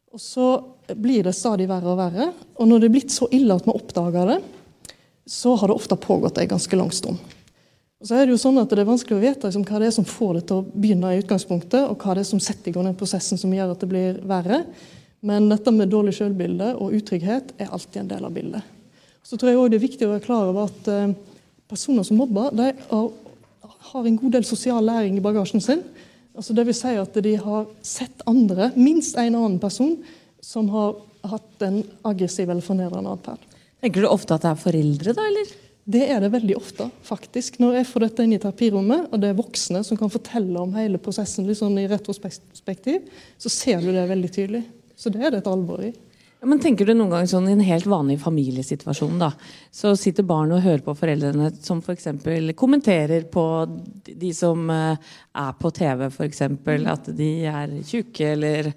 [0.08, 0.46] Og så
[0.92, 2.28] blir det stadig verre og verre.
[2.60, 4.40] Og når det er blitt så ille at vi oppdager det,
[5.26, 7.20] så har det ofte pågått en ganske lang stund.
[8.00, 9.86] Og så er Det jo sånn at det er vanskelig å vite liksom, hva det
[9.88, 12.68] er som får det til å begynne i utgangspunktet, og hva det er som setter
[12.68, 14.58] i gang den prosessen som gjør at det blir verre.
[15.24, 18.60] Men dette med dårlig selvbilde og utrygghet er alltid en del av bildet.
[19.24, 21.14] Så tror jeg også det er viktig å være klar over at eh,
[21.70, 25.80] personer som mobber, de har, en god del sosial læring i bagasjen sin.
[26.36, 29.96] Altså det vil si at de har sett andre, minst en annen person,
[30.44, 33.44] som har hatt en aggressiv eller fornedrende atferd.
[33.84, 35.24] Tenker du ofte at det er foreldre, da?
[35.28, 35.52] eller?
[35.84, 37.58] Det er det veldig ofte, faktisk.
[37.60, 40.72] Når jeg får dette inn i terapirommet, og det er voksne som kan fortelle om
[40.78, 43.04] hele prosessen sånn i retrospektiv,
[43.36, 44.62] så ser du det veldig tydelig.
[44.96, 45.92] Så det er det et alvor i.
[46.44, 49.30] Ja, men tenker du noen gang sånn I en helt vanlig familiesituasjon da,
[49.72, 52.04] så sitter barn og hører på foreldrene som f.eks.
[52.60, 53.44] kommenterer på
[54.04, 56.42] de som eh, er på TV, f.eks.
[56.92, 58.68] At de er tjukke eller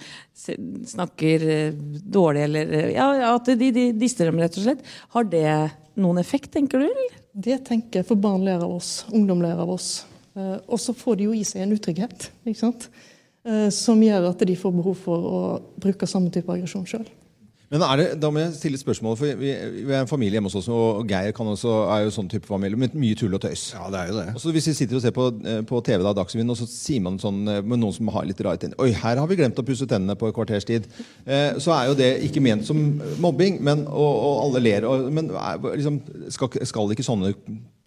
[0.93, 4.87] snakker eh, dårlig eller eh, Ja, at de, de disser dem, rett og slett.
[5.17, 5.51] Har det
[5.99, 6.87] noen effekt, tenker du?
[6.87, 7.19] eller?
[7.35, 9.91] Det tenker jeg, for barn ler av oss, ungdom ler av oss.
[10.39, 12.87] Og så får de jo i seg en utrygghet, ikke sant?
[13.75, 15.39] Som gjør at de får behov for å
[15.83, 17.09] bruke samme type aggresjon sjøl.
[17.67, 19.49] Men er det, da må jeg stille et spørsmål, for vi,
[19.83, 22.47] vi er en familie hjemme hos oss, og Geir kan også, er jo sånn type
[22.47, 23.65] familie men mye tull og tøys.
[23.75, 24.27] Ja, det er jo det.
[24.37, 26.67] Og så Hvis vi sitter og ser på, eh, på TV da, Dagsrevyen, og så
[26.71, 29.39] sier man sånn eh, med noen som har litt rare tenner Oi, her har vi
[29.39, 30.87] glemt å pusse tennene på et kvarters tid.
[31.25, 32.79] Eh, så er jo det ikke ment som
[33.23, 34.87] mobbing, men, og, og alle ler.
[34.87, 35.33] Og, men
[35.67, 35.99] liksom,
[36.31, 37.33] skal, skal ikke sånne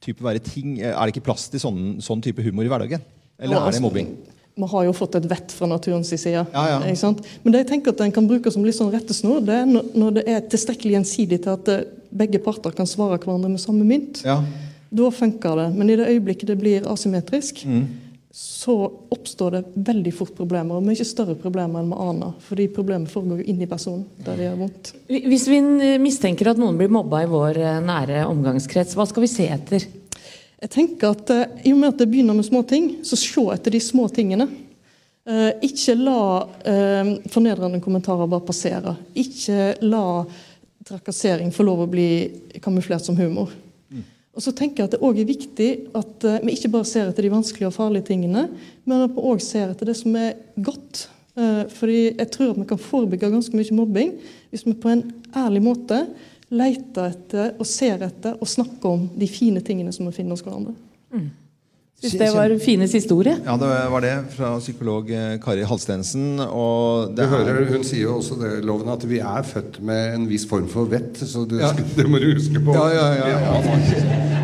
[0.05, 3.09] type være ting Er det ikke plass til sånn, sånn type humor i hverdagen?
[3.41, 4.13] Eller er det altså, mobbing?
[4.61, 6.33] Vi har jo fått et vett fra naturens side.
[6.53, 6.79] Ja, ja.
[6.85, 7.23] Ikke sant?
[7.45, 10.15] Men det jeg tenker at en kan bruke som litt sånn rettesnor, det er når-
[10.19, 14.23] det er tilstrekkelig gjensidig til at eh, begge parter kan svare hverandre med samme mynt.
[14.25, 14.43] Ja.
[14.93, 15.69] Da funker det.
[15.77, 17.65] Men i det øyeblikket det blir asymmetrisk,
[18.33, 18.75] så
[19.11, 20.77] oppstår det veldig fort problemer.
[20.79, 22.35] Og mye større problemer enn vi aner.
[22.47, 24.93] Fordi problemet foregår jo inni personen, der det gjør vondt.
[25.09, 25.61] Hvis vi
[25.99, 29.87] mistenker at noen blir mobba i vår eh, nære omgangskrets, hva skal vi se etter?
[30.61, 33.47] Jeg tenker at eh, I og med at det begynner med små ting, så se
[33.55, 34.49] etter de små tingene.
[35.29, 36.21] Eh, ikke la
[36.69, 38.95] eh, fornedrende kommentarer bare passere.
[39.19, 40.05] Ikke la
[40.87, 42.11] trakassering få lov å bli
[42.65, 43.53] kamuflert som humor.
[44.31, 47.09] Og så tenker jeg at Det også er viktig at eh, vi ikke bare ser
[47.11, 48.47] etter de vanskelige og farlige tingene,
[48.87, 51.09] men at vi òg ser etter det som er godt.
[51.37, 54.15] Eh, fordi jeg tror at vi kan forebygge ganske mye mobbing
[54.51, 55.03] hvis vi på en
[55.37, 56.05] ærlig måte
[56.51, 60.43] leter etter og ser etter og snakker om de fine tingene som vi finner hos
[60.47, 60.75] hverandre.
[62.01, 63.35] Syns det var Fines historie.
[63.45, 66.41] Ja, det var det fra psykolog eh, Kari Halstensen.
[66.41, 70.15] Og Du hører, er, Hun sier jo også det, Loven, at vi er født med
[70.17, 71.21] en viss form for vett.
[71.21, 71.75] Så det, Ja.
[71.99, 72.73] det må du huske på.
[72.73, 73.75] Ja, ja, ja, ja.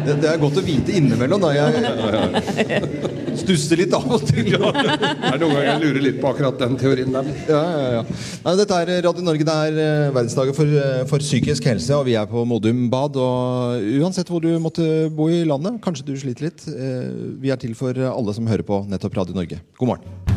[0.05, 1.41] Det, det er godt å vite innimellom.
[1.41, 1.55] Da.
[1.57, 4.53] Jeg stusser litt av og til.
[4.53, 7.31] Det er noen ganger jeg lurer litt på akkurat den teorien der.
[7.51, 8.05] Ja, ja, ja.
[8.47, 9.47] Nei, dette er Radio Norge.
[9.47, 13.19] Det er eh, verdensdagen for, eh, for psykisk helse, og vi er på Modum Bad.
[13.21, 17.61] Og uansett hvor du måtte bo i landet, kanskje du sliter litt, eh, vi er
[17.61, 19.63] til for alle som hører på nettopp Radio Norge.
[19.81, 20.36] God morgen.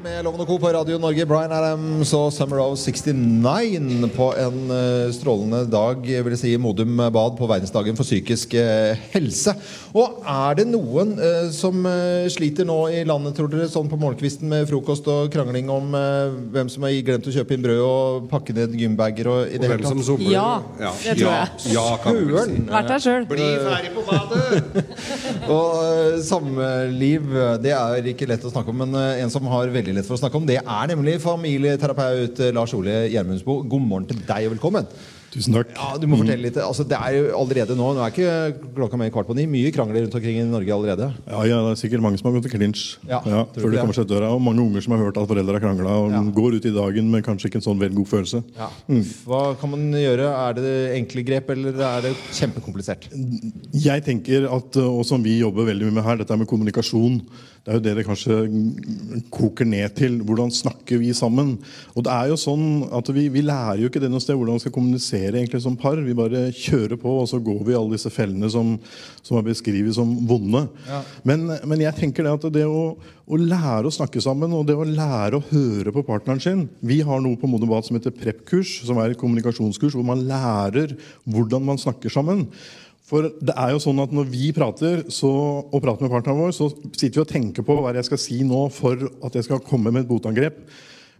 [0.00, 0.54] Med Loven og Co.
[0.62, 1.24] på Radio Norge.
[1.28, 6.60] Brian Adams og Summer of 69 på en eh, strålende dag, vil jeg si, i
[6.60, 9.52] Modum Bad på verdensdagen for psykisk eh, helse.
[9.92, 11.84] Og er det noen eh, som
[12.32, 15.92] sliter nå i landet, tror dere, sånn på morgenkvisten med frokost og krangling om
[16.54, 19.68] hvem som har glemt å kjøpe inn brød og pakke ned gymbager og i det
[19.74, 20.24] hele tatt?
[20.30, 20.46] Ja,
[20.80, 20.94] Ja.
[21.04, 21.74] det tror Ja, jeg.
[21.74, 21.86] ja,
[22.46, 22.56] si.
[22.70, 23.28] Vært der sjøl.
[23.30, 24.88] Bli ferdig på badet!
[25.50, 27.24] Og samliv,
[27.64, 30.22] det er ikke lett å snakke om, men en som har veldig lett for å
[30.22, 33.62] snakke om, det er nemlig familieterapeut eh, Lars Ole Gjermundsbo.
[33.70, 34.90] God morgen til deg og velkommen.
[35.30, 35.68] Tusen takk.
[35.76, 36.56] Ja, du må fortelle litt.
[36.58, 39.70] Altså, det er jo allerede nå, nå er ikke klokka mer kvart på ni, mye
[39.74, 41.06] krangler rundt omkring i Norge allerede.
[41.22, 43.78] Ja, ja, det er sikkert mange som har gått i klinsj Ja, ja, før de
[43.78, 44.32] kommer seg ut døra.
[44.34, 47.12] Og mange unger som har hørt at foreldre har krangla og går ut i dagen
[47.14, 48.42] med kanskje ikke en sånn veldig god følelse.
[48.58, 48.72] Ja.
[49.30, 50.32] Hva kan man gjøre?
[50.48, 53.06] Er det enkle grep, eller er det kjempekomplisert?
[53.86, 57.22] Jeg tenker at, og som vi jobber veldig mye med her, dette med kommunikasjon.
[57.60, 58.36] Det er jo det det kanskje
[59.28, 60.14] koker ned til.
[60.24, 61.52] Hvordan snakker vi sammen?
[61.92, 64.56] Og det er jo sånn at vi, vi lærer jo ikke det noe sted hvordan
[64.56, 66.00] vi skal kommunisere egentlig som par.
[66.00, 68.72] Vi bare kjører på, og så går vi i alle disse fellene som,
[69.20, 70.64] som er beskrevet som vonde.
[70.88, 71.02] Ja.
[71.28, 74.80] Men, men jeg tenker det at det å, å lære å snakke sammen og det
[74.80, 78.78] å lære å høre på partneren sin Vi har noe på Modebat som heter PREP-kurs,
[78.88, 80.96] som er et kommunikasjonskurs hvor man lærer
[81.28, 82.48] hvordan man snakker sammen.
[83.10, 85.30] For det er jo sånn at Når vi prater så,
[85.66, 88.40] og prater med partneren vår, så sitter vi og tenker på hva jeg skal si
[88.46, 90.60] nå for at jeg skal komme med et botangrep.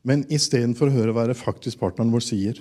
[0.07, 2.61] Men istedenfor å høre hva det faktisk partneren vår sier.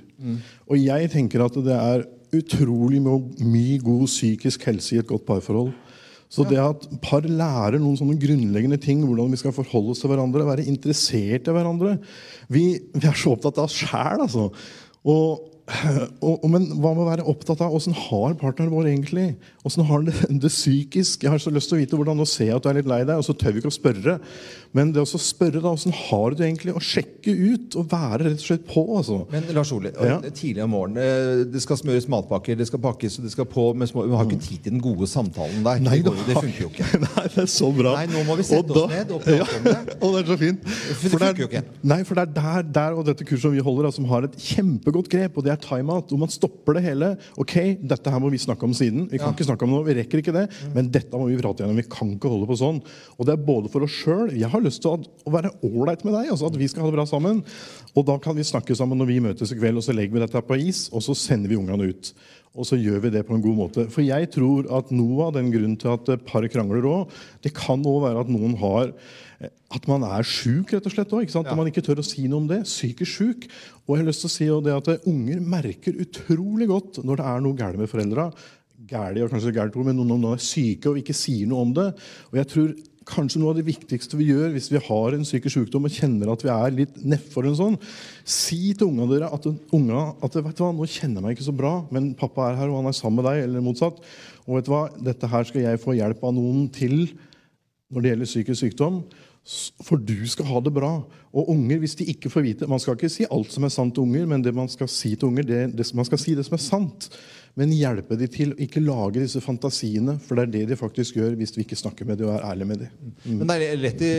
[0.68, 5.26] Og jeg tenker at det er utrolig my- mye god psykisk helse i et godt
[5.30, 5.72] parforhold.
[6.30, 10.12] Så det at par lærer noen sånne grunnleggende ting, hvordan vi skal forholde oss til
[10.12, 11.96] hverandre, være interessert i hverandre
[12.50, 14.52] Vi, vi er så opptatt av oss sjæl, altså.
[15.10, 15.49] Og,
[16.26, 19.28] og, men hva med å være opptatt av åssen har partneren vår egentlig?
[19.70, 21.24] Åssen har han det, det psykisk?
[21.28, 22.90] Jeg har så lyst til å vite hvordan Nå ser jeg at du er litt
[22.90, 24.18] lei deg, og så tør vi ikke å spørre.
[24.78, 26.74] Men det å spørre da, åssen har du det egentlig?
[26.78, 28.84] Å sjekke ut og være rett og slett på.
[28.98, 29.20] altså.
[29.34, 30.20] Men Lars Ole, Ja.
[30.30, 33.64] tidlig om morgenen eh, Det skal smøres matpakker, det skal pakkes og det skal på
[33.78, 35.82] med små Vi har ikke tid til den gode samtalen der.
[35.86, 36.86] Nei, det, det funker jo ikke.
[37.06, 37.96] Nei, det er så bra.
[37.98, 39.98] Nei, nå må vi sette da, oss ned og prate om det.
[40.00, 40.70] og det er så fint.
[40.70, 41.64] For det For det funker jo ikke.
[41.94, 44.38] nei, for det er der, der og dette kurset vi holder, da, som har et
[44.50, 46.10] kjempegodt grep, og det er time-out.
[46.14, 47.14] Hvor man stopper det hele.
[47.42, 47.56] Ok,
[47.90, 49.08] dette her må vi snakke om siden.
[49.10, 49.34] Vi kan Ja.
[49.36, 49.84] ikke snakke snakke om nå.
[49.88, 51.78] Vi rekker ikke det, men dette må vi prate gjennom.
[51.80, 52.82] Vi kan ikke holde på sånn.
[53.18, 54.34] Og det er både for oss sjøl.
[54.38, 56.32] Jeg har lyst til å, å være ålreit med deg.
[56.32, 57.44] altså At vi skal ha det bra sammen.
[57.96, 60.26] Og da kan vi snakke sammen når vi møtes i kveld, og så legger vi
[60.26, 62.14] dette på is, og så sender vi ungene ut.
[62.58, 63.88] Og så gjør vi det på en god måte.
[63.94, 67.84] For jeg tror at noe av den grunnen til at par krangler òg, det kan
[67.86, 68.94] òg være at noen har
[69.70, 71.14] at man er sjuk, rett og slett.
[71.16, 72.64] Også, At man ikke tør å si noe om det.
[72.68, 73.46] Psykisk sjuk.
[73.86, 77.28] Og jeg har lyst til å si det at unger merker utrolig godt når det
[77.32, 78.28] er noe galt med foreldra.
[78.88, 81.90] Gærlig og kanskje gærent ord, men noen, er syke og ikke sier noe om det.
[82.32, 82.70] Og jeg tror
[83.10, 86.30] kanskje noe av det viktigste vi gjør hvis vi har en psykisk sykdom og kjenner
[86.32, 87.78] at vi er litt nedfor en sånn,
[88.24, 91.48] si til unga dere at, unga, at vet du hva, nå kjenner jeg meg ikke
[91.50, 93.98] så bra, men pappa er her, og han er sammen med deg, eller motsatt.
[94.46, 97.02] Og vet du hva, dette her skal jeg få hjelp av noen til
[97.90, 99.02] når det gjelder psykisk sykdom.
[99.82, 100.92] For du skal ha det bra.
[101.34, 103.96] Og unger, hvis de ikke får vite Man skal ikke si alt som er sant
[103.96, 106.46] til unger, men det man skal si til unger, det, det, man skal si det
[106.46, 107.10] som er sant.
[107.60, 111.18] Men hjelpe dem til å ikke lage disse fantasiene, for det er det de faktisk
[111.20, 113.10] gjør hvis vi ikke snakker med dem og er ærlige med dem.
[113.26, 113.34] Mm.
[113.42, 114.12] Men det er lett i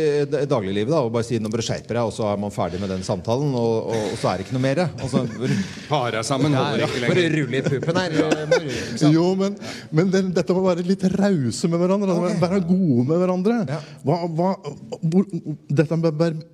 [0.50, 2.82] dagliglivet da, å bare si nå bør du skjerpe deg, og så er man ferdig
[2.82, 4.82] med den samtalen, og, og, og så er det ikke noe mer.
[4.90, 5.24] Altså,
[5.88, 7.16] Par deg sammen holder ja, lenger.
[7.16, 8.18] Bare rulle i puppen her.
[9.16, 9.56] Jo, men,
[9.96, 12.20] men det, dette må være litt rause med hverandre.
[12.20, 12.40] Okay.
[12.44, 13.60] Være gode med hverandre.
[14.04, 14.52] Hva, hva,
[15.00, 15.28] hvor,
[15.80, 16.44] dette med,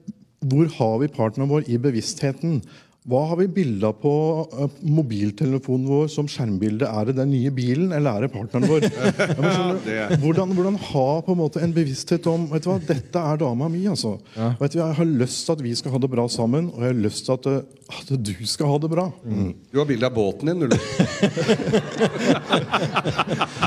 [0.47, 2.61] hvor har vi partneren vår i bevisstheten?
[3.07, 4.11] Hva har vi bilder på
[4.51, 6.89] uh, mobiltelefonen vår som skjermbilde?
[6.91, 8.83] Er det den nye bilen, eller er det partneren vår?
[8.97, 9.13] Ja,
[9.55, 13.39] skjønner, hvordan, hvordan ha på en måte en bevissthet om vet du hva, dette er
[13.39, 13.85] dama mi.
[13.87, 14.17] altså.
[14.59, 16.91] Vet du, jeg har lyst til at vi skal ha det bra sammen, og jeg
[16.91, 17.63] har lyst til at, uh,
[18.01, 19.07] at du skal ha det bra.
[19.23, 19.55] Mm.
[19.71, 20.67] Du har bilde av båten din, du.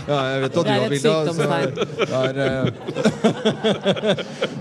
[0.10, 1.48] ja, jeg vet at du har bilde av så det
[2.20, 2.68] er, uh,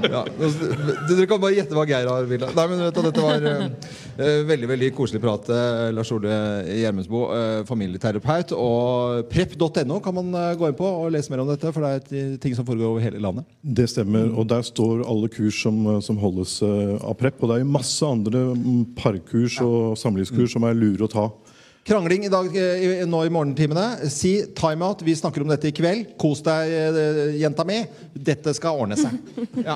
[0.15, 2.55] ja, Dere kan bare gjette hva Geir har bilde av.
[2.61, 5.49] Nei, men vet du, dette var uh, veldig veldig koselig prat.
[5.51, 6.33] Uh, Lars Ole
[6.67, 8.55] Gjermundsbo, uh, familieterapeut.
[8.57, 12.39] Og prep.no kan man gå inn på og lese mer om dette, for det er
[12.43, 13.47] ting som foregår over hele landet.
[13.63, 14.31] Det stemmer.
[14.35, 17.39] Og der står alle kurs som, som holdes av Prep.
[17.43, 21.29] Og det er masse andre mm, parkurs og samlivskurs som er lure å ta.
[21.89, 24.11] Krangling i dag eh, nå i morgentimene.
[24.13, 26.11] Si timeout, vi snakker om dette i kveld.
[26.21, 27.79] Kos deg, eh, jenta mi.
[28.13, 29.17] Dette skal ordne seg.
[29.69, 29.75] Ja.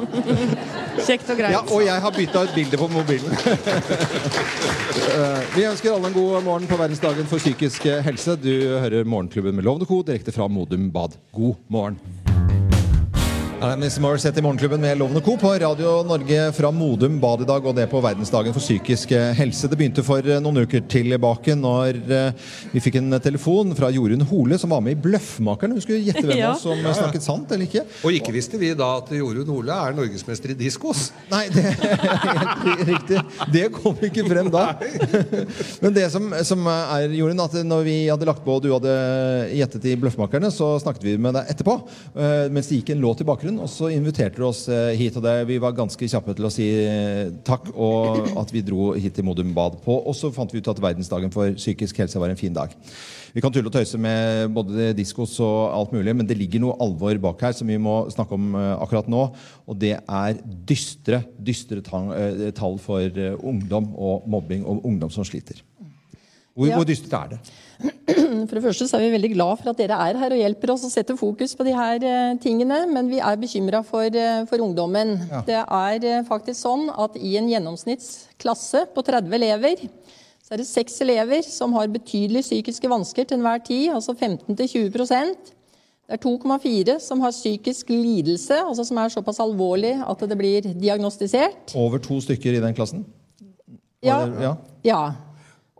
[1.02, 1.54] Kjekt og greit.
[1.54, 3.32] Ja, og jeg har bytta ut bildet på mobilen.
[5.12, 8.36] Eh, Vi ønsker alle en god morgen på verdensdagen for psykisk helse.
[8.40, 10.02] Du hører Morgenklubben med Lovende Co.
[10.06, 11.16] direkte fra Modum Bad.
[11.36, 11.98] God morgen.
[13.78, 15.36] Miss Morissette i Morgenklubben med Lovende Co.
[15.38, 19.68] på Radio Norge fra Modum Bad i dag, og det på verdensdagen for psykisk helse.
[19.70, 24.24] Det begynte for eh, noen uker tilbake når eh, vi fikk en telefon fra Jorunn
[24.26, 25.76] Hole, som var med i Bløffmakerne.
[25.78, 26.50] Hun skulle gjette hvem Ja.
[26.50, 27.84] av oss som snakket sant eller ikke.
[28.02, 31.12] Og ikke visste vi da at Jorunn Hole er norgesmester i diskos.
[31.30, 31.78] Nei, det er
[32.66, 33.22] helt riktig.
[33.54, 34.64] Det kom ikke frem da.
[35.84, 38.96] Men det som, som er, Jorunn, at når vi hadde lagt på og du hadde
[39.54, 41.78] gjettet i Bløffmakerne, så snakket vi med deg etterpå.
[42.18, 45.16] eh, Mens det gikk en låt i bakgrunnen, og så inviterte du oss eh, hit.
[45.18, 48.92] Og det, vi var ganske kjappe til å si eh, takk, og at vi dro
[48.94, 49.96] hit til Modum Bad på.
[50.00, 52.74] Og så fant vi ut at verdensdagen for psykisk helse var en fin dag.
[53.32, 56.76] Vi kan tulle og tøyse med både diskos og alt mulig, men det ligger noe
[56.84, 59.26] alvor bak her som vi må snakke om eh, akkurat nå.
[59.66, 65.64] Og det er dystre, dystre tall, for ungdom og mobbing og ungdom som sliter.
[66.52, 66.76] Hvor, Ja.
[66.76, 67.38] hvor dystert er det?
[68.48, 70.70] For det første så er vi veldig glad for at dere er her og hjelper
[70.74, 74.44] oss å sette fokus på de her eh, tingene, men vi er bekymra for, eh,
[74.50, 75.14] for ungdommen.
[75.30, 75.40] Ja.
[75.48, 79.82] Det er eh, faktisk sånn at i en gjennomsnittsklasse på 30 elever,
[80.44, 85.50] så er det seks elever som har betydelige psykiske vansker til enhver tid, altså 15-20%
[86.12, 90.66] Det er 2,4 som har psykisk lidelse, altså som er såpass alvorlig at det blir
[90.76, 91.72] diagnostisert.
[91.78, 93.06] Over to stykker i den klassen?
[94.04, 94.26] Ja.
[94.42, 94.56] Ja.
[94.84, 95.02] Ja.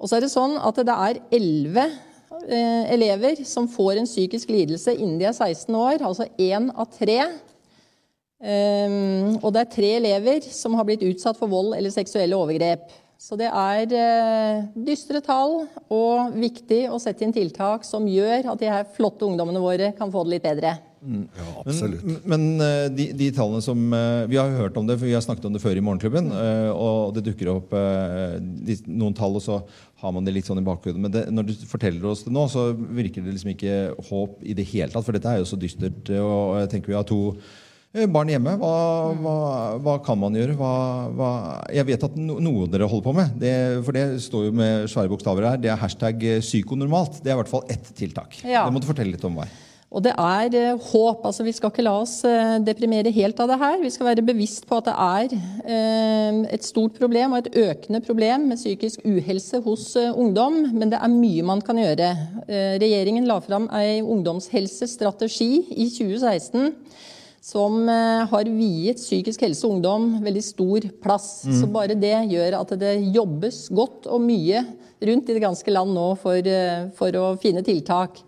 [0.03, 4.51] Og så er det sånn at det er 11 eh, elever som får en psykisk
[4.51, 7.21] lidelse innen de er 16 år, altså én av tre.
[8.43, 12.91] Ehm, og det er tre elever som har blitt utsatt for vold eller seksuelle overgrep.
[13.23, 18.59] Så det er eh, dystre tall og viktig å sette inn tiltak som gjør at
[18.59, 20.75] de her flotte ungdommene våre kan få det litt bedre.
[21.03, 25.17] Men, men eh, de, de tallene som eh, Vi har hørt om det, for vi
[25.17, 26.29] har snakket om det før i Morgenklubben.
[26.31, 29.59] eh, Og det dukker opp de, noen tall, og så
[30.03, 31.01] har man det litt sånn i bakhodet.
[31.03, 33.75] Men det, når du forteller oss det nå, så virker det liksom ikke
[34.09, 35.05] håp i det hele tatt.
[35.07, 36.11] For dette er jo så dystert.
[36.23, 37.21] Og jeg tenker vi har to
[38.15, 38.55] barn hjemme.
[38.63, 38.73] Hva,
[39.21, 39.35] hva,
[39.85, 40.55] hva kan man gjøre?
[40.59, 40.73] Hva,
[41.19, 41.33] hva,
[41.77, 43.53] jeg vet at no, noe dere holder på med, det,
[43.85, 47.21] for det står jo med svære bokstaver her, det er hashtag psykonormalt.
[47.23, 48.39] Det er i hvert fall ett tiltak.
[48.47, 48.65] Ja.
[48.65, 49.61] Det må du fortelle litt om hva er.
[49.93, 51.25] Og det er eh, håp.
[51.29, 53.79] altså Vi skal ikke la oss eh, deprimere helt av det her.
[53.83, 58.01] Vi skal være bevisst på at det er eh, et stort problem og et økende
[58.05, 60.63] problem med psykisk uhelse hos ungdom.
[60.73, 62.13] Men det er mye man kan gjøre.
[62.81, 66.73] Regjeringen la fram ei ungdomshelsestrategi i 2016
[67.43, 67.89] som
[68.31, 71.43] har viet psykisk helse og ungdom veldig stor plass.
[71.43, 71.57] Mm.
[71.59, 74.63] Så bare det gjør at det jobbes godt og mye
[75.03, 76.51] rundt i det ganske land nå for,
[76.95, 78.23] for å finne tiltak.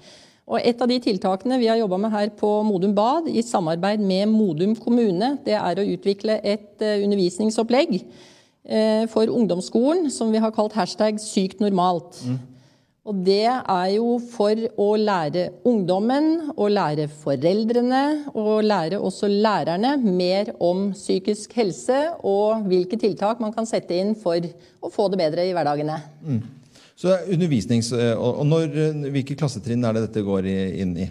[0.45, 4.03] Og Et av de tiltakene vi har jobba med her på Modum Bad, i samarbeid
[4.05, 10.43] med Modum kommune, det er å utvikle et eh, undervisningsopplegg eh, for ungdomsskolen som vi
[10.45, 12.21] har kalt hashtag sykt normalt.
[13.05, 19.99] Og det er jo for å lære ungdommen, og lære foreldrene og lære også lærerne
[20.01, 24.41] mer om psykisk helse og hvilke tiltak man kan sette inn for
[24.81, 25.99] å få det bedre i hverdagene.
[26.25, 26.41] Mm.
[26.95, 27.93] Så er undervisnings...
[27.93, 31.09] eh, Og når, eh, hvilke klassetrinn er det dette går inn i?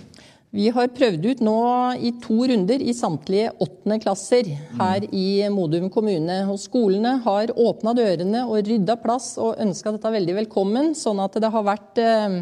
[0.54, 1.56] Vi har prøvd ut nå
[1.98, 6.36] i to runder i samtlige åttende klasser her i Modum kommune.
[6.46, 10.94] Og skolene har åpna dørene og rydda plass og ønska dette veldig velkommen.
[10.94, 12.38] Sånn at det har vært eh,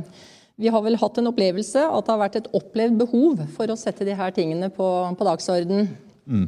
[0.62, 3.80] Vi har vel hatt en opplevelse at det har vært et opplevd behov for å
[3.80, 5.88] sette de her tingene på, på dagsorden.
[6.30, 6.44] Mm.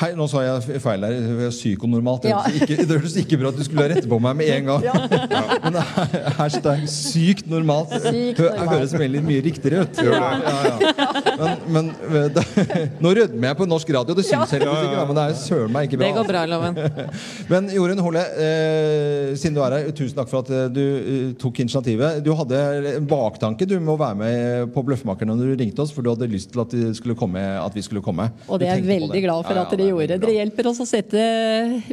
[0.00, 1.48] Hei, nå sa jeg feil her.
[1.50, 2.22] Psykonormalt.
[2.22, 2.42] Det Ja.
[2.46, 4.84] ikke, det hørtes ikke bra at du skulle rette på meg med en gang.
[5.64, 7.90] Men det er hashtag sykt normalt.
[8.04, 8.70] Sykt normalt.
[8.70, 9.98] høres veldig mye riktigere ut.
[9.98, 10.94] Ja, ja.
[11.40, 12.44] Men, men eh, det,
[13.02, 14.14] nå rødmer jeg på norsk radio.
[14.14, 14.60] Det syns Ja.
[14.60, 16.06] ikke, men det er søren meg ikke bra.
[16.06, 16.78] Det går bra, Loven.
[17.50, 21.32] Men Jorunn Hole, eh, siden du er her, tusen takk for at eh, du eh,
[21.40, 22.20] tok initiativet.
[22.24, 22.60] Du hadde
[22.94, 26.12] en baktanke du med å være med på Bløffmakerne når du ringte oss, for du
[26.12, 28.30] hadde lyst til at, skulle komme, at vi skulle komme.
[28.46, 30.20] Og det er jeg på veldig glad for at dere gjorde.
[30.20, 31.24] Dere hjelper oss å sette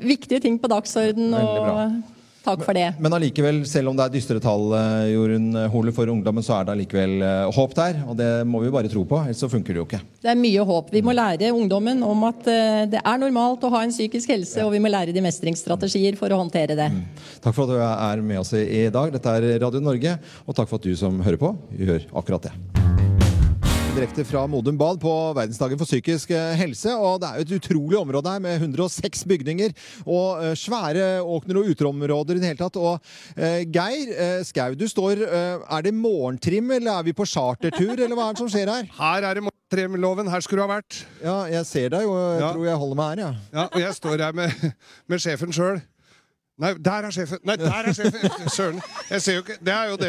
[0.03, 1.34] viktige ting på dagsorden.
[1.38, 2.16] Og
[2.47, 2.88] takk for det.
[3.03, 6.68] Men allikevel, selv om det er dystre tall eh, Jorunn Hole, for ungdommen, så er
[6.68, 8.01] det allikevel eh, håp der.
[8.08, 10.01] Og det må vi bare tro på, ellers så funker det jo ikke.
[10.24, 10.91] Det er mye håp.
[10.95, 14.64] Vi må lære ungdommen om at eh, det er normalt å ha en psykisk helse,
[14.66, 16.91] og vi må lære de mestringsstrategier for å håndtere det.
[17.43, 19.14] Takk for at du er med oss i dag.
[19.16, 22.86] Dette er Radio Norge, og takk for at du som hører på, gjør akkurat det.
[23.97, 26.91] Direkte fra Modum Bad på verdensdagen for psykisk eh, helse.
[26.93, 29.71] og Det er jo et utrolig område her med 106 bygninger
[30.05, 32.77] og eh, svære åkner og uteområder i det hele tatt.
[32.77, 33.01] Og
[33.33, 38.27] eh, Geir Skau, du står Er det morgentrim, eller er vi på chartertur, eller hva
[38.29, 38.85] er det som skjer her?
[38.99, 40.29] Her er det morgentrimloven.
[40.29, 40.99] Her skulle du ha vært.
[41.25, 42.13] Ja, jeg ser deg, jo.
[42.35, 42.51] jeg Ja.
[42.53, 43.31] tror jeg holder meg her, ja.
[43.63, 44.53] Ja, og jeg står her med,
[45.09, 45.81] med sjefen sjøl.
[46.57, 47.37] Nei, der er sjefen!
[47.45, 48.31] Nei, der er sjefen!
[48.49, 48.79] Søren.
[49.11, 50.07] Jeg ser jo ikke Det er jo det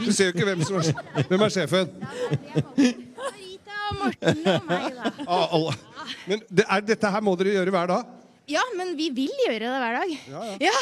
[0.00, 1.92] Du ser jo ikke hvem som er Hvem er sjefen?
[4.00, 5.14] Morten og meg, da.
[5.26, 5.74] Ah, alle.
[6.26, 8.12] Men det er, dette her må dere gjøre hver dag.
[8.46, 10.10] Ja, men vi vil gjøre det hver dag.
[10.62, 10.74] Ja,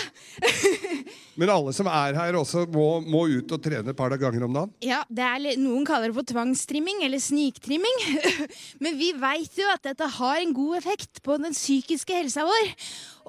[1.41, 4.53] Men alle som er her, også må, må ut og trene et par ganger om
[4.55, 4.75] dagen.
[4.85, 8.05] ja det er, Noen kaller det for tvangstrimming eller sniktrimming.
[8.85, 12.69] Men vi veit jo at dette har en god effekt på den psykiske helsa vår.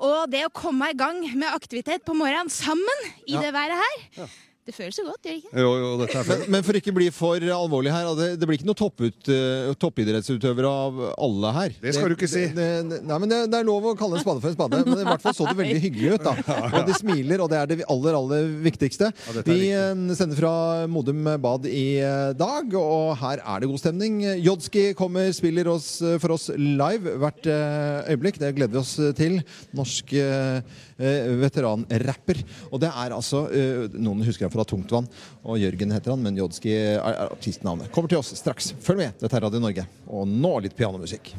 [0.04, 3.46] Og det å komme i gang med aktivitet på morgenen sammen i Ja.
[3.48, 4.28] det været her,
[4.66, 5.62] det føles jo godt, gjør det ikke?
[5.62, 8.58] Jo, jo, dette er Men, men for ikke bli for alvorlig her, det, det blir
[8.58, 11.76] ikke noe topput, eh, toppidrettsutøvere av alle her.
[11.84, 12.48] Det skal du ikke si.
[12.56, 14.80] Det, det, nei, men det, det er lov å kalle en spade for en spade,
[14.88, 16.26] men i hvert fall så det veldig hyggelig ut.
[16.26, 16.58] da.
[16.80, 19.12] Og de smiler, og det er det aller, aller viktigste.
[19.14, 20.56] er Vi eh, sender fra
[20.90, 24.18] Modum Bad i eh, dag, og her er det god stemning.
[24.42, 25.92] Jodski kommer, spiller oss,
[26.24, 27.52] for oss live hvert
[28.10, 28.42] øyeblikk.
[28.42, 29.38] Det gleder vi oss til.
[29.78, 30.18] Norsk
[30.98, 32.42] veteranrapper.
[32.72, 35.10] Og det er altså eh, Noen husker han fra Tungtvann,
[35.44, 37.92] og Jørgen heter han, men Jodski er, er artistnavnet.
[37.96, 38.74] Kommer til oss straks.
[38.86, 39.22] Følg med.
[39.22, 39.88] Dette er Radio Norge.
[40.08, 41.36] Og nå litt pianomusikk.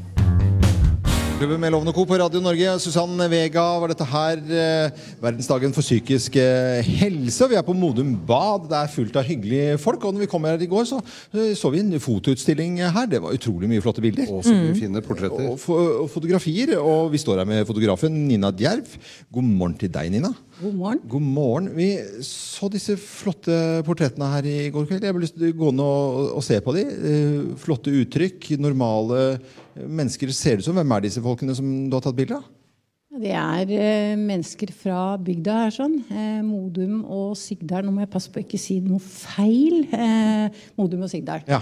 [1.36, 2.04] Klubben med Lovende Co.
[2.08, 2.78] på Radio Norge.
[2.80, 4.38] Susann Vega var dette her.
[4.40, 7.44] Eh, verdensdagen for psykisk eh, helse.
[7.50, 8.70] Vi er på Modum Bad.
[8.70, 10.00] Det er fullt av hyggelige folk.
[10.08, 11.02] Og når vi kom her i går, så
[11.36, 13.10] eh, så vi en fotoutstilling her.
[13.12, 14.32] Det var utrolig mye flotte bilder.
[14.32, 15.50] Og så mye fine portretter.
[15.52, 16.72] Og, og, og fotografier.
[16.80, 18.96] Og vi står her med fotografen Nina Djerv.
[19.28, 20.32] God morgen til deg, Nina.
[20.56, 21.00] God morgen.
[21.04, 21.66] God morgen.
[21.76, 21.86] Vi
[22.24, 25.04] så disse flotte portrettene her i går kveld.
[25.04, 26.84] Jeg har lyst til å gå ned og, og se på de.
[27.10, 28.54] Eh, flotte uttrykk.
[28.64, 29.26] Normale
[29.76, 30.78] mennesker ser det ut som.
[30.80, 32.48] Hvem er disse folkene som du har tatt bilde av?
[33.16, 36.00] Det er eh, mennesker fra bygda her, sånn.
[36.08, 37.84] Eh, Modum og Sigdal.
[37.84, 39.84] Nå må jeg passe på å ikke si noe feil.
[39.92, 41.44] Eh, Modum og Sigdal.
[41.48, 41.60] Ja.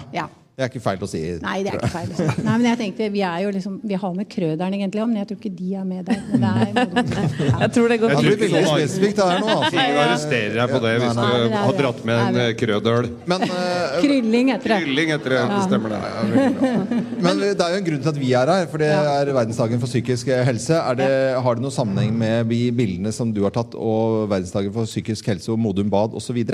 [0.55, 1.19] Det er ikke feil å si.
[1.43, 2.11] Nei, det er ikke feil.
[2.13, 2.25] å si.
[2.45, 5.19] Nei, men jeg tenkte, Vi er jo liksom, vi har med Krøderen egentlig òg, men
[5.19, 6.21] jeg tror ikke de er med der.
[6.31, 6.93] Men det er
[7.49, 7.57] ja.
[7.65, 9.49] Jeg tror det går Jeg tror det blir veldig spesifikt det her nå.
[9.55, 9.71] Altså.
[9.75, 13.09] Jeg arresterer deg på det hvis Nei, nei, du har dratt med en eh, krødøl.
[13.33, 14.79] Men, uh, Krylling heter det.
[14.85, 15.41] Krylling heter det.
[15.41, 15.51] Ja.
[15.51, 17.03] Det stemmer det.
[17.27, 19.83] Men det er jo en grunn til at vi er her, for det er verdensdagen
[19.83, 20.79] for psykisk helse.
[20.79, 24.71] Er det, har det noen sammenheng med de bildene som du har tatt, og verdensdagen
[24.79, 26.45] for psykisk helse og Modum Bad osv.?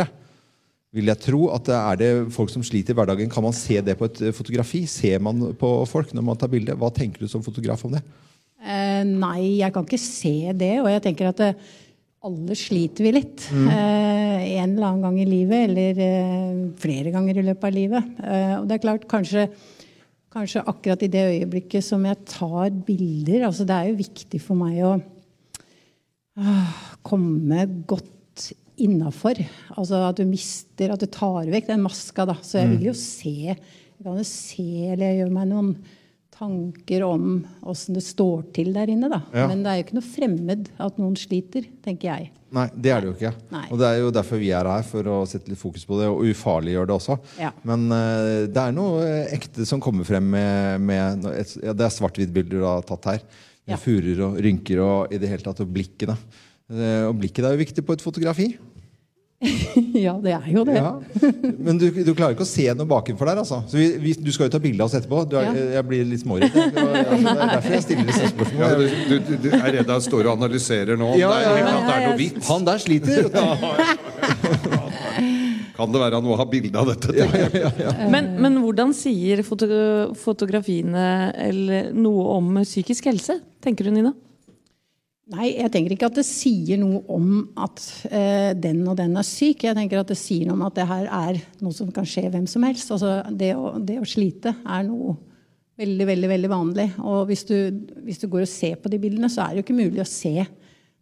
[0.96, 1.46] Vil jeg tro.
[1.56, 3.30] at det Er det folk som sliter i hverdagen?
[3.32, 4.86] Kan man se det på et eh, fotografi?
[4.86, 6.76] Ser man på folk når man tar bilde?
[6.76, 8.04] Hva tenker du som fotograf om det?
[8.62, 10.76] Eh, nei, jeg kan ikke se det.
[10.84, 11.70] Og jeg tenker at eh,
[12.28, 13.48] alle sliter vi litt.
[13.50, 13.68] Mm.
[13.72, 18.12] Eh, en eller annen gang i livet, eller eh, flere ganger i løpet av livet.
[18.22, 19.48] Eh, og det er klart, kanskje,
[20.32, 24.56] kanskje akkurat i det øyeblikket som jeg tar bilder altså Det er jo viktig for
[24.56, 24.94] meg å
[26.40, 28.46] ah, komme godt
[28.84, 29.40] innafor.
[29.78, 32.36] Altså at du mister At du tar vekk den maska, da.
[32.42, 32.78] Så jeg Mm.
[32.78, 35.76] vil jo se Jeg kan jo se, eller jeg gjør meg noen
[36.34, 37.26] tanker om
[37.70, 39.20] åssen det står til der inne, da.
[39.36, 39.44] Ja.
[39.52, 42.32] Men det er jo ikke noe fremmed at noen sliter, tenker jeg.
[42.52, 43.34] Nei, det er det jo ikke.
[43.54, 43.62] Nei.
[43.72, 46.08] Og det er jo derfor vi er her, for å sette litt fokus på det,
[46.10, 47.20] og ufarliggjøre det også.
[47.40, 47.52] Ja.
[47.64, 51.86] Men uh, det er noe eh, ekte som kommer frem med, med et, ja, Det
[51.86, 53.22] er svart-hvitt-bilder du har tatt her.
[53.68, 53.78] Med Ja.
[53.78, 56.18] furer og rynker og i det hele tatt, og blikkene.
[56.74, 58.50] Eh, og blikket er jo viktig på et fotografi.
[60.06, 60.76] ja, det er jo det.
[60.78, 60.92] Ja.
[61.58, 63.62] Men du, du klarer ikke å se noe bakenfor der, altså.
[63.70, 65.24] Så vi, vi, du skal jo ta bilde av oss etterpå.
[65.32, 65.64] Du er, Ja.
[65.80, 66.54] Jeg blir litt småredd.
[66.54, 68.70] altså, Det er derfor jeg stiller disse spørsmålene.
[68.70, 68.76] Ja,
[69.10, 71.14] du, du, du er redd han står og analyserer nå?
[71.16, 72.46] om Ja, det, ja, er, at det er noe vits?
[72.52, 73.22] Han der sliter.
[75.82, 77.10] Kan det være han må ha bilde av dette?
[78.12, 79.66] Men, men hvordan sier foto
[80.20, 81.06] fotografiene
[81.48, 84.12] eller noe om psykisk helse, tenker du, Nina?
[85.32, 87.28] Nei, jeg tenker ikke at det sier noe om
[87.64, 87.80] at
[88.12, 89.64] eh, den og den er syk.
[89.70, 92.26] Jeg tenker at det sier noe om at det her er noe som kan skje
[92.34, 92.92] hvem som helst.
[92.92, 95.16] Altså, det, å, det å slite er noe
[95.82, 96.88] veldig, veldig veldig vanlig.
[97.00, 97.56] Og hvis du,
[98.06, 100.10] hvis du går og ser på de bildene, så er det jo ikke mulig å
[100.10, 100.34] se.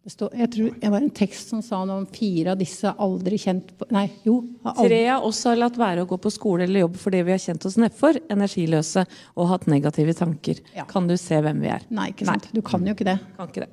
[0.00, 2.88] Det står, jeg tror det var en tekst som sa noe om fire av disse
[3.04, 4.38] aldri kjent på Nei, jo.
[4.62, 7.34] aldri- Tre av oss har latt være å gå på skole eller jobb fordi vi
[7.34, 9.04] har kjent oss nedfor, energiløse
[9.34, 10.62] og hatt negative tanker.
[10.88, 11.84] Kan du se hvem vi er?
[11.92, 12.48] Nei, ikke sant.
[12.56, 13.18] Du kan jo ikke det.
[13.36, 13.70] Kan ikke det.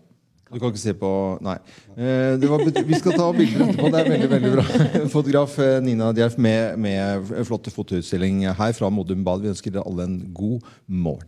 [0.48, 1.10] Du kan ikke se på
[1.44, 1.58] Nei.
[1.98, 3.90] Eh, det var, vi skal ta bilder etterpå.
[3.92, 4.66] Det er veldig veldig bra.
[5.16, 9.44] Fotograf eh, Nina Djerf med, med flotte fotoutstilling her fra Modum Bad.
[9.44, 11.28] Vi ønsker dere alle en god morgen.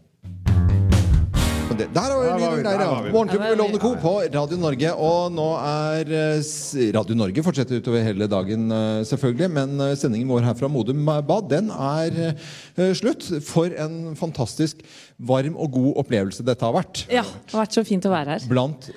[1.80, 3.02] Det- Der var vi, lyden der, ja.
[3.06, 3.12] vi.
[3.14, 3.58] Morgenklubben med.
[3.60, 3.92] Lovende Co.
[4.02, 4.90] på Radio Norge.
[5.00, 9.48] Og nå er eh, Radio Norge fortsetter utover hele dagen, eh, selvfølgelig.
[9.54, 13.30] Men eh, sendingen vår her fra Modum Bad, den er eh, slutt.
[13.48, 14.82] For en fantastisk
[15.20, 17.04] varm og god opplevelse dette har vært.
[17.12, 18.46] Ja, det har vært så fint å være her.
[18.50, 18.88] Blant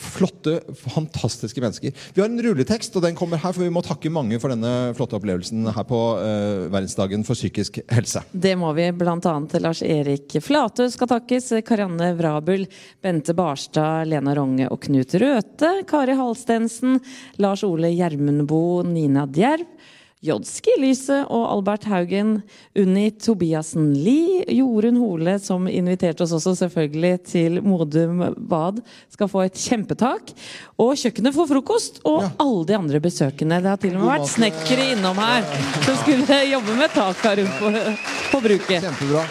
[0.00, 1.92] flotte, fantastiske mennesker.
[2.14, 4.92] Vi har en rulletekst, og den kommer her, for vi må takke mange for denne
[4.96, 8.24] flotte opplevelsen her på uh, verdensdagen for psykisk helse.
[8.32, 9.16] Det må vi bl.a.
[9.16, 12.66] annet Lars Erik Flatø skal takkes, Karianne Vrabel,
[13.04, 17.00] Bente Barstad, Lena Ronge og Knut Røthe, Kari Halstensen,
[17.42, 19.68] Lars Ole Gjermundbo, Nina Djerv,
[20.22, 22.36] Jodski Lyse og Albert Haugen,
[22.78, 28.78] Unni Tobiassen Lie, Jorunn Hole, som inviterte oss også selvfølgelig til Modum Bad,
[29.10, 30.30] skal få et kjempetak.
[30.78, 33.58] Og Kjøkkenet får frokost, og alle de andre besøkende.
[33.64, 35.48] Det har til og med vært snekkere innom her
[35.88, 37.74] som skulle jobbe med taka rundt på,
[38.30, 38.78] på bruket.
[38.86, 39.26] Kjempebra.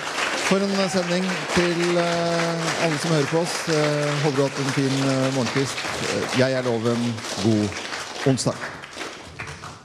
[0.50, 1.24] For en sending
[1.56, 3.56] til uh, alle som hører på oss.
[3.72, 5.88] Uh, håper du har hatt en fin uh, morgenkvist.
[6.42, 7.10] Jeg er Loven.
[7.46, 7.82] God
[8.34, 8.81] onsdag.